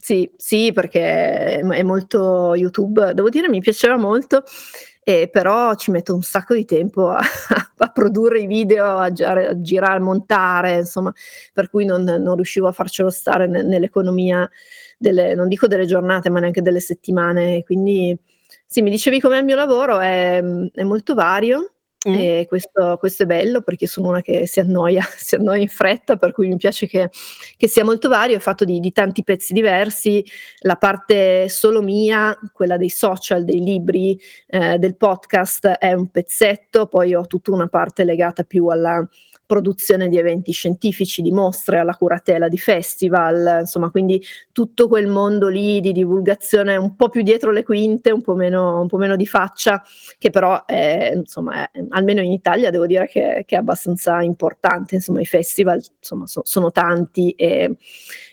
Sì, 0.01 0.31
sì, 0.37 0.73
perché 0.73 1.61
è 1.61 1.83
molto 1.83 2.55
YouTube, 2.55 3.15
devo 3.15 3.29
dire 3.31 3.49
mi 3.49 3.61
piaceva 3.61 3.97
molto, 3.97 4.43
eh, 5.03 5.29
però 5.33 5.75
ci 5.77 5.91
metto 5.91 6.15
un 6.15 6.23
sacco 6.23 6.55
di 6.55 6.65
tempo 6.67 7.09
a, 7.11 7.21
a 7.79 7.89
produrre 7.91 8.41
i 8.41 8.47
video, 8.47 8.99
a, 8.99 9.11
girare, 9.13 9.47
a, 9.49 9.61
girare, 9.61 9.97
a 9.99 10.01
montare, 10.03 10.79
insomma, 10.79 11.13
per 11.55 11.71
cui 11.71 11.85
non, 11.87 12.03
non 12.03 12.35
riuscivo 12.37 12.67
a 12.69 12.73
farcelo 12.73 13.09
stare 13.11 13.47
ne, 13.47 13.63
nell'economia 13.63 14.49
delle, 14.99 15.35
non 15.35 15.49
dico 15.49 15.67
delle 15.69 15.87
giornate, 15.87 16.29
ma 16.31 16.41
neanche 16.41 16.61
delle 16.63 16.81
settimane. 16.81 17.63
Quindi 17.63 18.15
sì, 18.67 18.83
mi 18.83 18.91
dicevi 18.91 19.21
com'è 19.21 19.39
il 19.39 19.45
mio 19.45 19.57
lavoro, 19.57 20.01
è, 20.01 20.43
è 20.73 20.83
molto 20.83 21.15
vario, 21.15 21.74
Mm. 22.09 22.15
E 22.15 22.47
questo, 22.49 22.97
questo, 22.99 23.23
è 23.23 23.27
bello 23.27 23.63
perché 23.63 23.87
sono 23.87 24.09
una 24.09 24.21
che 24.21 24.47
si 24.47 24.61
annoia, 24.61 25.03
si 25.17 25.37
annoia 25.37 25.63
in 25.63 25.69
fretta, 25.69 26.17
per 26.17 26.33
cui 26.33 26.49
mi 26.49 26.57
piace 26.57 26.87
che, 26.87 27.11
che 27.57 27.69
sia 27.69 27.85
molto 27.85 28.09
vario, 28.09 28.37
è 28.37 28.41
fatto 28.41 28.65
di, 28.65 28.79
di, 28.81 28.93
tanti 28.93 29.23
pezzi 29.25 29.53
diversi, 29.53 30.25
la 30.61 30.77
parte 30.77 31.49
solo 31.49 31.81
mia, 31.81 32.39
quella 32.53 32.77
dei 32.77 32.91
social, 32.91 33.45
dei 33.45 33.63
libri, 33.63 34.21
eh, 34.47 34.79
del 34.79 34.97
podcast 34.97 35.67
è 35.67 35.93
un 35.93 36.11
pezzetto, 36.11 36.87
poi 36.87 37.15
ho 37.15 37.27
tutta 37.27 37.53
una 37.53 37.69
parte 37.69 38.05
legata 38.05 38.43
più 38.43 38.67
alla 38.67 39.07
produzione 39.47 40.09
di 40.09 40.19
eventi 40.19 40.53
scientifici, 40.53 41.23
di 41.23 41.31
mostre, 41.31 41.79
alla 41.79 41.95
curatela 41.95 42.49
di 42.49 42.59
festival, 42.59 43.59
insomma, 43.61 43.91
quindi 43.91 44.23
tutto 44.53 44.89
quel 44.89 45.07
mondo 45.07 45.49
lì 45.49 45.81
di 45.81 45.93
divulgazione 45.93 46.77
un 46.77 46.97
po' 46.97 47.09
più 47.09 47.23
dietro 47.23 47.51
le 47.51 47.63
quinte, 47.63 48.11
un 48.11 48.23
po' 48.23 48.35
meno, 48.35 48.81
un 48.81 48.89
po 48.89 48.97
meno 48.97 49.17
di 49.17 49.27
faccia, 49.27 49.83
che 50.19 50.31
però 50.31 50.65
è, 50.65 51.13
insomma, 51.15 51.71
è, 51.71 51.85
almeno 51.91 52.21
in 52.21 52.33
Italia 52.33 52.71
devo 52.71 52.87
dire 52.87 53.07
che, 53.07 53.45
che, 53.47 53.57
è 53.57 53.59
abbastanza 53.59 54.23
importante, 54.23 54.95
insomma, 54.95 55.21
i 55.21 55.27
festival 55.27 55.83
insomma, 55.99 56.27
so, 56.27 56.41
sono 56.45 56.71
tanti 56.71 57.31
e, 57.33 57.77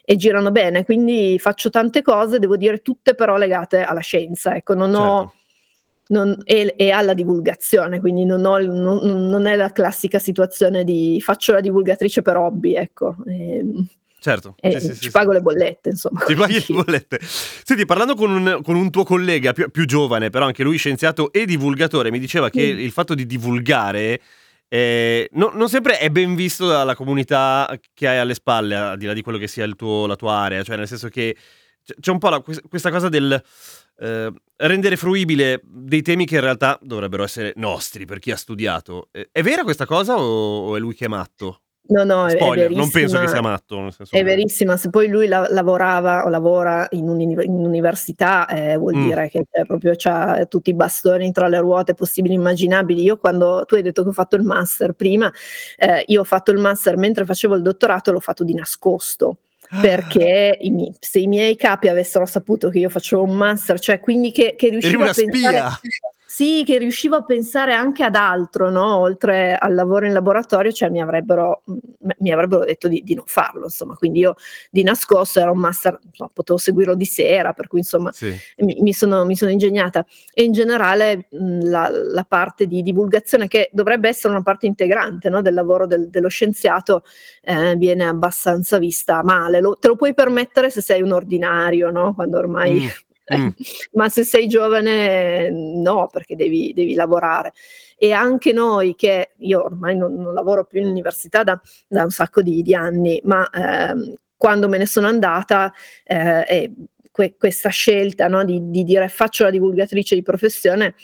e, 0.03 0.15
girano 0.15 0.51
bene, 0.51 0.85
quindi 0.85 1.37
faccio 1.39 1.69
tante 1.69 2.01
cose, 2.01 2.39
devo 2.39 2.55
dire 2.55 2.81
tutte 2.81 3.15
però 3.15 3.35
legate 3.37 3.81
alla 3.81 3.99
scienza, 3.99 4.55
ecco, 4.55 4.73
non 4.73 4.91
certo. 4.91 5.07
ho 5.07 5.33
non, 6.11 6.37
e, 6.43 6.73
e, 6.77 6.91
alla 6.91 7.13
divulgazione, 7.13 7.99
quindi 7.99 8.25
non, 8.25 8.45
ho, 8.45 8.59
non, 8.59 9.27
non, 9.29 9.45
è 9.45 9.55
la 9.55 9.71
classica 9.71 10.19
situazione 10.19 10.83
di 10.83 11.19
faccio 11.21 11.53
la 11.53 11.61
divulgatrice 11.61 12.21
per 12.21 12.37
hobby, 12.37 12.75
ecco. 12.75 13.15
E, 13.25 13.57
ehm, 13.57 13.87
certo, 14.19 14.55
e 14.59 14.79
sì, 14.79 14.87
ci 14.89 14.95
sì, 14.95 15.11
pago 15.11 15.31
sì. 15.31 15.37
le 15.37 15.41
bollette, 15.41 15.89
insomma. 15.89 16.23
Ti 16.25 16.35
paghi 16.35 16.53
le 16.53 16.83
bollette. 16.83 17.19
Senti, 17.21 17.85
parlando 17.85 18.15
con 18.15 18.31
un, 18.31 18.59
con 18.63 18.75
un 18.75 18.89
tuo 18.89 19.03
collega 19.03 19.53
più, 19.53 19.69
più, 19.69 19.85
giovane, 19.85 20.29
però 20.29 20.45
anche 20.45 20.63
lui 20.63 20.77
scienziato 20.77 21.31
e 21.31 21.45
divulgatore, 21.45 22.11
mi 22.11 22.19
diceva 22.19 22.49
che 22.49 22.61
il 22.61 22.91
fatto 22.91 23.15
di 23.15 23.25
divulgare 23.25 24.19
eh, 24.73 25.27
no, 25.33 25.51
non 25.53 25.67
sempre 25.67 25.97
è 25.97 26.09
ben 26.09 26.33
visto 26.33 26.65
dalla 26.65 26.95
comunità 26.95 27.77
che 27.93 28.07
hai 28.07 28.19
alle 28.19 28.33
spalle, 28.33 28.73
al 28.73 28.97
di 28.97 29.05
là 29.05 29.11
di 29.11 29.21
quello 29.21 29.37
che 29.37 29.47
sia 29.47 29.67
tuo, 29.75 30.05
la 30.07 30.15
tua 30.15 30.35
area, 30.35 30.63
cioè 30.63 30.77
nel 30.77 30.87
senso 30.87 31.09
che 31.09 31.35
c'è 31.99 32.11
un 32.11 32.19
po' 32.19 32.29
la, 32.29 32.43
questa 32.69 32.91
cosa 32.91 33.09
del 33.09 33.41
eh, 34.01 34.33
rendere 34.55 34.97
fruibile 34.97 35.61
dei 35.63 36.01
temi 36.01 36.25
che 36.25 36.35
in 36.35 36.41
realtà 36.41 36.77
dovrebbero 36.81 37.23
essere 37.23 37.53
nostri 37.57 38.05
per 38.05 38.19
chi 38.19 38.31
ha 38.31 38.35
studiato. 38.35 39.09
È 39.11 39.41
vera 39.41 39.63
questa 39.63 39.85
cosa 39.85 40.19
o, 40.19 40.75
è 40.75 40.79
lui 40.79 40.95
che 40.95 41.05
è 41.05 41.07
matto? 41.07 41.61
No, 41.83 42.03
no, 42.03 42.29
Spoiler, 42.29 42.71
è, 42.71 42.73
non 42.73 42.89
penso 42.89 43.19
che 43.19 43.27
sia 43.27 43.41
matto. 43.41 43.89
è 44.11 44.23
verissima, 44.23 44.77
se 44.77 44.89
poi 44.89 45.09
lui 45.09 45.27
la, 45.27 45.47
lavorava 45.49 46.23
o 46.25 46.29
lavora 46.29 46.87
in, 46.91 47.09
un, 47.09 47.19
in 47.19 47.51
università 47.51 48.47
eh, 48.47 48.77
vuol 48.77 48.95
mm. 48.95 49.03
dire 49.03 49.29
che 49.29 49.45
proprio 49.67 49.93
ha 50.03 50.45
tutti 50.45 50.69
i 50.69 50.73
bastoni 50.73 51.31
tra 51.31 51.47
le 51.47 51.59
ruote 51.59 51.93
possibili 51.93 52.35
e 52.35 52.37
immaginabili. 52.37 53.01
Io 53.01 53.17
quando 53.17 53.65
tu 53.67 53.75
hai 53.75 53.81
detto 53.81 54.03
che 54.03 54.09
ho 54.09 54.13
fatto 54.13 54.35
il 54.35 54.43
master 54.43 54.93
prima, 54.93 55.31
eh, 55.75 56.03
io 56.07 56.21
ho 56.21 56.23
fatto 56.23 56.51
il 56.51 56.59
master 56.59 56.97
mentre 56.97 57.25
facevo 57.25 57.55
il 57.55 57.61
dottorato, 57.61 58.11
l'ho 58.11 58.19
fatto 58.19 58.43
di 58.43 58.53
nascosto 58.53 59.39
perché 59.79 60.57
i 60.59 60.69
miei, 60.69 60.93
se 60.99 61.19
i 61.19 61.27
miei 61.27 61.55
capi 61.55 61.87
avessero 61.87 62.25
saputo 62.25 62.69
che 62.69 62.79
io 62.79 62.89
facevo 62.89 63.23
un 63.23 63.35
master, 63.35 63.79
cioè 63.79 63.99
quindi 63.99 64.31
che, 64.31 64.55
che 64.57 64.69
riuscivo 64.69 65.03
a 65.03 65.13
pensare... 65.13 65.57
Spia. 65.57 65.79
Sì, 66.41 66.63
che 66.65 66.79
riuscivo 66.79 67.17
a 67.17 67.23
pensare 67.23 67.75
anche 67.75 68.03
ad 68.03 68.15
altro, 68.15 68.71
no? 68.71 68.97
oltre 68.97 69.55
al 69.55 69.75
lavoro 69.75 70.07
in 70.07 70.13
laboratorio, 70.13 70.71
cioè 70.71 70.89
mi 70.89 70.99
avrebbero, 70.99 71.61
mi 72.17 72.31
avrebbero 72.31 72.65
detto 72.65 72.87
di, 72.87 73.03
di, 73.03 73.13
non 73.13 73.25
farlo, 73.27 73.65
insomma, 73.65 73.93
quindi 73.93 74.21
io 74.21 74.33
di 74.71 74.81
nascosto 74.81 75.39
era 75.39 75.51
un 75.51 75.59
master, 75.59 75.99
insomma, 76.03 76.31
potevo 76.33 76.57
seguirlo 76.57 76.95
di 76.95 77.05
sera, 77.05 77.53
per 77.53 77.67
cui 77.67 77.77
insomma 77.77 78.11
sì. 78.11 78.35
mi, 78.57 78.75
mi, 78.81 78.91
sono, 78.91 79.23
mi, 79.23 79.35
sono, 79.35 79.51
ingegnata 79.51 80.03
e 80.33 80.41
in 80.41 80.51
generale 80.51 81.27
la, 81.29 81.91
la, 81.91 82.23
parte 82.23 82.65
di 82.65 82.81
divulgazione 82.81 83.47
che 83.47 83.69
dovrebbe 83.71 84.09
essere 84.09 84.33
una 84.33 84.41
parte 84.41 84.65
integrante 84.65 85.29
no? 85.29 85.43
del 85.43 85.53
lavoro 85.53 85.85
del, 85.85 86.09
dello 86.09 86.29
scienziato 86.29 87.03
eh, 87.43 87.75
viene 87.75 88.07
abbastanza 88.07 88.79
vista 88.79 89.21
male, 89.21 89.61
lo, 89.61 89.77
te 89.77 89.89
lo 89.89 89.95
puoi 89.95 90.15
permettere 90.15 90.71
se 90.71 90.81
sei 90.81 91.03
un 91.03 91.11
ordinario, 91.11 91.91
no? 91.91 92.15
quando 92.15 92.39
ormai... 92.39 92.79
Mm 92.79 93.09
Mm. 93.37 93.49
ma 93.93 94.09
se 94.09 94.23
sei 94.23 94.47
giovane 94.47 95.49
no, 95.49 96.09
perché 96.11 96.35
devi, 96.35 96.73
devi, 96.73 96.93
lavorare. 96.93 97.53
E 97.97 98.11
anche 98.11 98.51
noi 98.51 98.95
che 98.95 99.31
io 99.37 99.63
ormai 99.63 99.95
non, 99.95 100.15
non 100.15 100.33
lavoro 100.33 100.65
più 100.65 100.81
in 100.81 100.87
università 100.87 101.43
da, 101.43 101.59
da 101.87 102.03
un 102.03 102.09
sacco 102.09 102.41
di, 102.41 102.61
di 102.61 102.73
anni, 102.73 103.21
ma 103.23 103.47
ehm, 103.49 104.15
quando 104.35 104.67
me 104.67 104.77
ne 104.77 104.87
sono 104.87 105.07
andata 105.07 105.71
eh, 106.03 106.45
e 106.47 106.71
que- 107.11 107.35
questa 107.37 107.69
scelta 107.69 108.27
no, 108.27 108.43
di, 108.43 108.71
di 108.71 108.83
dire 108.83 109.07
faccio 109.07 109.43
la 109.43 109.51
divulgatrice 109.51 110.15
di 110.15 110.23
professione 110.23 110.95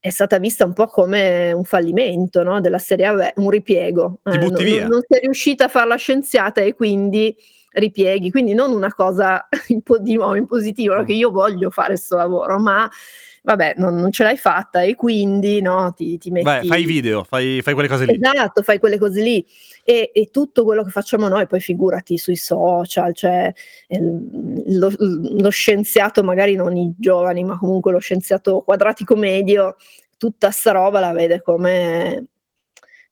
è 0.00 0.08
stata 0.08 0.38
vista 0.38 0.64
un 0.64 0.72
po' 0.72 0.86
come 0.86 1.52
un 1.52 1.64
fallimento 1.64 2.42
no? 2.42 2.62
della 2.62 2.78
serie 2.78 3.06
A, 3.06 3.32
un 3.36 3.50
ripiego. 3.50 4.20
Eh, 4.24 4.38
non, 4.38 4.50
non, 4.88 5.02
sei 5.06 5.20
riuscita 5.20 5.66
a 5.66 5.68
fare 5.68 5.86
la 5.86 5.96
scienziata 5.96 6.62
e 6.62 6.74
quindi 6.74 7.36
ripieghi, 7.70 8.30
quindi 8.30 8.54
non 8.54 8.72
una 8.72 8.92
cosa 8.92 9.48
di 10.00 10.14
nuovo 10.14 10.34
in 10.34 10.46
positivo, 10.46 11.00
mm. 11.00 11.04
che 11.04 11.12
io 11.12 11.30
voglio 11.30 11.70
fare 11.70 11.88
questo 11.88 12.16
lavoro, 12.16 12.58
ma 12.58 12.90
vabbè, 13.42 13.74
non, 13.76 13.96
non, 13.96 14.10
ce 14.12 14.22
l'hai 14.22 14.36
fatta 14.36 14.82
e 14.82 14.94
quindi 14.94 15.60
no, 15.60 15.92
ti, 15.96 16.18
ti 16.18 16.30
metti... 16.30 16.44
Vai, 16.44 16.66
fai 16.66 16.84
video, 16.84 17.24
fai, 17.24 17.62
fai, 17.62 17.74
quelle 17.74 17.88
cose 17.88 18.04
lì. 18.04 18.18
Esatto, 18.20 18.62
fai 18.62 18.78
quelle 18.78 18.98
cose 18.98 19.22
lì. 19.22 19.44
E, 19.82 20.10
e, 20.12 20.30
tutto 20.30 20.64
quello 20.64 20.84
che 20.84 20.90
facciamo 20.90 21.28
noi, 21.28 21.46
poi 21.46 21.60
figurati 21.60 22.18
sui 22.18 22.36
social, 22.36 23.14
cioè 23.14 23.52
lo, 23.88 24.92
lo 24.98 25.48
scienziato, 25.50 26.22
magari 26.22 26.54
non 26.54 26.76
i 26.76 26.92
giovani, 26.98 27.44
ma 27.44 27.56
comunque 27.56 27.92
lo 27.92 27.98
scienziato 27.98 28.60
quadratico 28.60 29.16
medio, 29.16 29.76
tutta 30.18 30.50
sta 30.50 30.72
roba 30.72 31.00
la 31.00 31.12
vede 31.12 31.40
come 31.40 32.26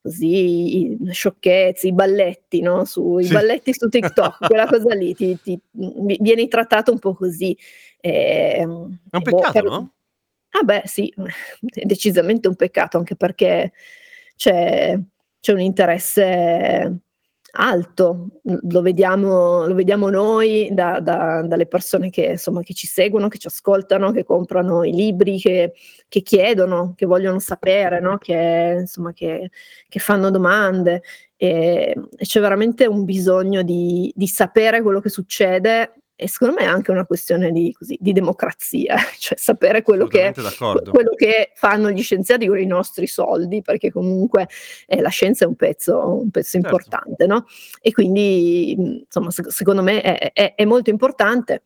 così 0.09 0.97
sciocchezze, 1.11 1.89
i 1.89 1.93
balletti, 1.93 2.61
no? 2.61 2.85
Su, 2.85 3.19
sì. 3.21 3.29
I 3.29 3.33
balletti 3.33 3.75
su 3.75 3.89
TikTok, 3.89 4.39
quella 4.49 4.67
cosa 4.67 4.95
lì, 4.95 5.15
ti, 5.15 5.39
ti, 5.43 5.61
vieni 5.73 6.49
trattato 6.49 6.91
un 6.91 6.99
po' 6.99 7.15
così. 7.15 7.57
Eh, 8.01 8.55
è 8.55 8.65
un 8.65 8.97
boh, 9.11 9.21
peccato, 9.21 9.53
per... 9.53 9.65
no? 9.65 9.93
Ah 10.51 10.63
beh 10.63 10.83
sì, 10.87 11.13
è 11.75 11.85
decisamente 11.85 12.49
un 12.49 12.57
peccato, 12.57 12.97
anche 12.97 13.17
perché 13.17 13.73
c'è, 14.35 14.99
c'è 15.41 15.53
un 15.53 15.61
interesse 15.61 17.01
alto, 17.53 18.29
lo 18.43 18.83
vediamo, 18.83 19.67
lo 19.67 19.75
vediamo 19.75 20.11
noi 20.11 20.69
da, 20.73 21.01
da, 21.01 21.43
dalle 21.43 21.67
persone 21.67 22.11
che, 22.11 22.23
insomma, 22.23 22.63
che 22.63 22.75
ci 22.75 22.87
seguono, 22.87 23.29
che 23.29 23.39
ci 23.39 23.47
ascoltano, 23.47 24.13
che 24.13 24.25
comprano 24.25 24.85
i 24.85 24.93
libri, 24.93 25.39
che, 25.39 25.73
che 26.09 26.23
chiedono, 26.23 26.95
che 26.97 27.07
vogliono 27.07 27.39
sapere, 27.39 28.01
no? 28.01 28.19
che, 28.19 28.77
insomma, 28.81 29.13
che 29.13 29.51
fanno 29.99 30.31
domande. 30.31 31.03
E, 31.37 31.95
e, 32.17 32.25
c'è 32.25 32.41
veramente 32.41 32.87
un 32.87 33.05
bisogno 33.05 33.63
di, 33.63 34.13
di 34.15 34.27
sapere 34.27 34.83
quello 34.83 35.01
che 35.01 35.09
succede 35.09 35.93
e 36.21 36.27
secondo 36.27 36.57
me 36.57 36.63
è 36.63 36.67
anche 36.67 36.91
una 36.91 37.07
questione 37.07 37.53
di, 37.53 37.73
così, 37.73 37.97
di 38.01 38.11
democrazia, 38.13 38.97
cioè 39.21 39.39
sapere 39.39 39.83
quello 39.83 40.09
che, 40.09 40.35
quello 40.91 41.15
che, 41.15 41.53
fanno 41.55 41.93
gli 41.93 42.03
scienziati 42.03 42.49
con 42.49 42.59
i 42.59 42.67
nostri 42.67 43.07
soldi, 43.07 43.63
perché 43.63 43.93
comunque 43.93 44.49
eh, 44.87 45.01
la 45.01 45.11
scienza 45.11 45.45
è 45.45 45.47
un 45.49 45.55
pezzo, 45.55 46.21
un 46.21 46.31
pezzo 46.31 46.51
certo. 46.51 46.67
importante, 46.67 47.27
no? 47.27 47.47
E 47.81 47.93
quindi, 47.93 48.73
insomma, 48.73 49.31
secondo 49.31 49.81
me 49.85 50.01
è, 50.01 50.33
è, 50.33 50.55
è 50.57 50.65
molto 50.65 50.91
importante. 50.91 51.63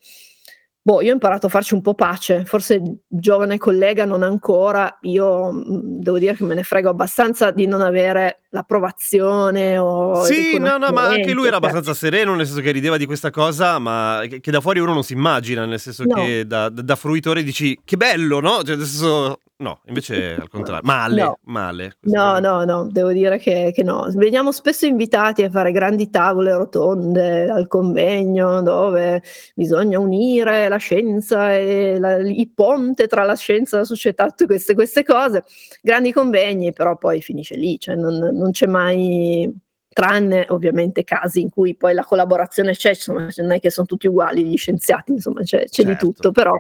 Boh, 0.83 1.01
io 1.01 1.11
ho 1.11 1.15
imparato 1.15 1.47
a 1.47 1.49
farci 1.49 1.73
un 1.73 1.81
po' 1.81 1.95
pace, 1.95 2.45
forse 2.45 2.83
giovane 3.09 3.57
collega 3.57 4.05
non 4.05 4.23
ancora, 4.23 4.99
io 5.03 5.51
mh, 5.51 5.81
devo 6.01 6.19
dire 6.19 6.35
che 6.35 6.45
me 6.45 6.55
ne 6.55 6.63
frego 6.63 6.91
abbastanza 6.91 7.53
di 7.53 7.67
non 7.67 7.81
avere 7.81 8.42
l'approvazione 8.53 9.79
o 9.79 10.25
Sì, 10.25 10.59
no, 10.59 10.77
no, 10.77 10.91
ma 10.91 11.09
anche 11.09 11.33
lui 11.33 11.47
era 11.47 11.57
abbastanza 11.57 11.95
sereno, 11.95 12.35
nel 12.35 12.47
senso 12.47 12.61
che 12.61 12.71
rideva 12.71 12.97
di 12.97 13.07
questa 13.07 13.31
cosa, 13.31 13.79
ma 13.79 14.23
che, 14.29 14.41
che 14.41 14.51
da 14.51 14.61
fuori 14.61 14.79
uno 14.79 14.93
non 14.93 15.03
si 15.03 15.15
immagina, 15.15 15.65
nel 15.65 15.81
senso 15.81 16.05
no. 16.05 16.15
che 16.15 16.47
da, 16.47 16.69
da, 16.69 16.97
fruitore 16.97 17.43
dici 17.43 17.79
che 17.85 17.97
bello, 17.97 18.41
no? 18.41 18.63
Cioè, 18.63 18.77
nel 18.77 18.87
senso 18.87 19.39
No, 19.63 19.81
invece 19.87 20.35
al 20.41 20.49
contrario, 20.49 20.83
male, 20.85 21.23
no. 21.23 21.39
male. 21.45 21.97
No, 22.01 22.41
no, 22.41 22.65
no, 22.65 22.89
devo 22.91 23.13
dire 23.13 23.39
che, 23.39 23.71
che, 23.73 23.83
no. 23.85 24.09
Veniamo 24.13 24.51
spesso 24.51 24.87
invitati 24.87 25.45
a 25.45 25.51
fare 25.51 25.71
grandi 25.71 26.11
tavole 26.11 26.53
rotonde 26.53 27.49
al 27.49 27.69
convegno 27.69 28.61
dove 28.61 29.23
bisogna 29.55 30.01
unire 30.01 30.69
la 30.69 30.79
scienza 30.79 31.55
e 31.55 31.97
la, 31.99 32.17
il 32.17 32.51
ponte 32.53 33.07
tra 33.07 33.23
la 33.23 33.37
scienza 33.37 33.77
e 33.77 33.79
la 33.81 33.85
società, 33.85 34.27
tutte 34.27 34.47
queste, 34.47 34.75
queste 34.75 35.05
cose. 35.05 35.45
Grandi 35.81 36.13
convegni, 36.13 36.73
però 36.73 36.97
poi 36.97 37.23
finisce 37.23 37.55
lì, 37.55 37.79
cioè 37.79 37.95
non, 37.95 38.19
non 38.43 38.51
c'è 38.51 38.67
mai 38.67 39.51
tranne 39.89 40.47
ovviamente 40.49 41.05
casi 41.05 41.41
in 41.41 41.51
cui 41.51 41.75
poi 41.77 41.95
la 41.95 42.05
collaborazione 42.05 42.73
c'è, 42.73 42.91
insomma, 42.91 43.29
non 43.37 43.53
è 43.53 43.61
che 43.61 43.71
sono 43.71 43.87
tutti 43.87 44.07
uguali 44.07 44.45
gli 44.45 44.57
scienziati, 44.57 45.13
insomma 45.13 45.43
c'è, 45.43 45.65
c'è 45.65 45.83
certo. 45.85 45.91
di 45.91 45.97
tutto, 45.97 46.33
però 46.33 46.55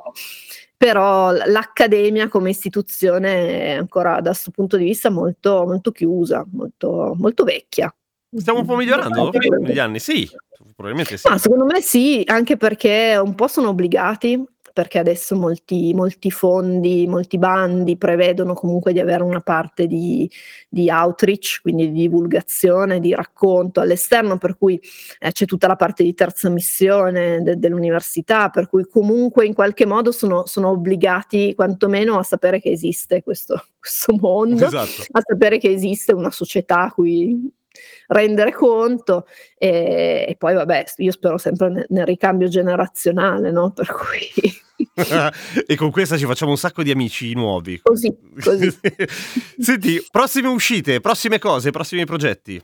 però 0.82 1.30
l'accademia 1.30 2.26
come 2.26 2.50
istituzione 2.50 3.66
è 3.66 3.70
ancora 3.74 4.20
da 4.20 4.30
questo 4.30 4.50
punto 4.50 4.76
di 4.76 4.82
vista 4.82 5.10
molto, 5.10 5.64
molto 5.64 5.92
chiusa, 5.92 6.44
molto, 6.50 7.14
molto 7.16 7.44
vecchia. 7.44 7.94
Stiamo 8.34 8.58
un 8.58 8.66
po' 8.66 8.74
migliorando 8.74 9.30
negli 9.60 9.78
anni, 9.78 10.00
sì, 10.00 10.28
probabilmente 10.74 11.18
sì. 11.18 11.28
Ah, 11.28 11.38
secondo 11.38 11.66
me 11.66 11.80
sì, 11.80 12.24
anche 12.26 12.56
perché 12.56 13.16
un 13.22 13.36
po' 13.36 13.46
sono 13.46 13.68
obbligati 13.68 14.44
perché 14.72 14.98
adesso 14.98 15.36
molti, 15.36 15.92
molti, 15.94 16.30
fondi, 16.30 17.06
molti 17.06 17.38
bandi 17.38 17.96
prevedono 17.96 18.54
comunque 18.54 18.92
di 18.92 19.00
avere 19.00 19.22
una 19.22 19.40
parte 19.40 19.86
di, 19.86 20.30
di 20.68 20.90
outreach, 20.90 21.60
quindi 21.62 21.90
di 21.92 22.00
divulgazione, 22.02 23.00
di 23.00 23.14
racconto 23.14 23.80
all'esterno, 23.80 24.38
per 24.38 24.56
cui 24.56 24.80
eh, 25.18 25.32
c'è 25.32 25.44
tutta 25.44 25.66
la 25.66 25.76
parte 25.76 26.02
di 26.02 26.14
terza 26.14 26.48
missione 26.48 27.42
de, 27.42 27.58
dell'università, 27.58 28.48
per 28.48 28.68
cui 28.68 28.86
comunque 28.88 29.46
in 29.46 29.54
qualche 29.54 29.86
modo 29.86 30.12
sono, 30.12 30.46
sono 30.46 30.70
obbligati 30.70 31.54
quantomeno 31.54 32.18
a 32.18 32.22
sapere 32.22 32.60
che 32.60 32.70
esiste 32.70 33.22
questo, 33.22 33.62
questo 33.78 34.14
mondo, 34.18 34.66
esatto. 34.66 35.02
a 35.12 35.20
sapere 35.24 35.58
che 35.58 35.70
esiste 35.70 36.12
una 36.12 36.30
società 36.30 36.82
a 36.82 36.92
cui 36.92 37.60
rendere 38.08 38.52
conto 38.52 39.26
e, 39.56 40.26
e, 40.28 40.36
poi 40.36 40.54
vabbè 40.54 40.84
io 40.96 41.12
spero 41.12 41.38
sempre 41.38 41.70
nel, 41.70 41.86
nel 41.88 42.06
ricambio 42.06 42.48
generazionale 42.48 43.50
no? 43.50 43.72
per 43.72 43.88
cui 43.88 44.60
e 45.66 45.76
con 45.76 45.90
questa 45.90 46.16
ci 46.16 46.26
facciamo 46.26 46.50
un 46.50 46.58
sacco 46.58 46.82
di 46.82 46.90
amici 46.90 47.32
nuovi 47.34 47.80
così, 47.82 48.14
così. 48.42 48.72
senti 49.58 50.04
prossime 50.10 50.48
uscite 50.48 51.00
prossime 51.00 51.38
cose 51.38 51.70
prossimi 51.70 52.04
progetti 52.04 52.62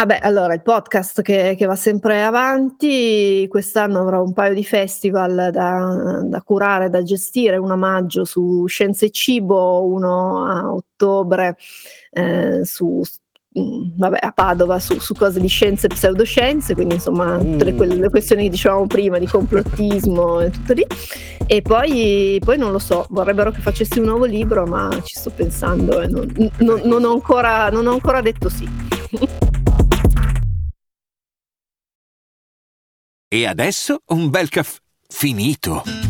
Vabbè, 0.00 0.20
allora 0.22 0.54
il 0.54 0.62
podcast 0.62 1.20
che, 1.20 1.54
che 1.58 1.66
va 1.66 1.76
sempre 1.76 2.24
avanti, 2.24 3.46
quest'anno 3.50 4.00
avrò 4.00 4.22
un 4.22 4.32
paio 4.32 4.54
di 4.54 4.64
festival 4.64 5.50
da, 5.52 6.22
da 6.24 6.40
curare, 6.40 6.88
da 6.88 7.02
gestire, 7.02 7.58
uno 7.58 7.74
a 7.74 7.76
maggio 7.76 8.24
su 8.24 8.64
Scienze 8.66 9.06
e 9.06 9.10
Cibo, 9.10 9.84
uno 9.84 10.46
a 10.46 10.72
ottobre 10.72 11.58
eh, 12.12 12.64
su 12.64 13.02
vabbè, 13.52 14.18
a 14.20 14.32
Padova 14.32 14.78
su, 14.78 14.98
su, 15.00 15.14
cose 15.14 15.40
di 15.40 15.48
scienze 15.48 15.86
e 15.86 15.88
pseudoscienze, 15.88 16.74
quindi 16.74 16.94
insomma 16.94 17.38
tutte 17.38 17.64
le, 17.64 17.74
quelle, 17.74 17.96
le 17.96 18.08
questioni 18.08 18.44
che 18.44 18.50
dicevamo 18.50 18.86
prima 18.86 19.18
di 19.18 19.26
complottismo 19.26 20.40
e 20.40 20.50
tutto 20.50 20.72
lì. 20.72 20.86
E 21.46 21.62
poi, 21.62 22.40
poi, 22.44 22.58
non 22.58 22.70
lo 22.70 22.78
so, 22.78 23.06
vorrebbero 23.10 23.50
che 23.50 23.60
facessi 23.60 23.98
un 23.98 24.06
nuovo 24.06 24.24
libro, 24.24 24.66
ma 24.66 24.88
ci 25.02 25.18
sto 25.18 25.30
pensando 25.30 26.00
e 26.00 26.06
non, 26.06 26.32
non, 26.58 26.80
non, 26.84 27.04
ho, 27.04 27.12
ancora, 27.12 27.70
non 27.70 27.86
ho 27.86 27.92
ancora 27.92 28.20
detto 28.20 28.48
sì. 28.48 28.68
E 33.32 33.46
adesso 33.46 34.02
un 34.06 34.30
bel 34.30 34.48
caffè 34.48 34.78
finito. 35.08 36.09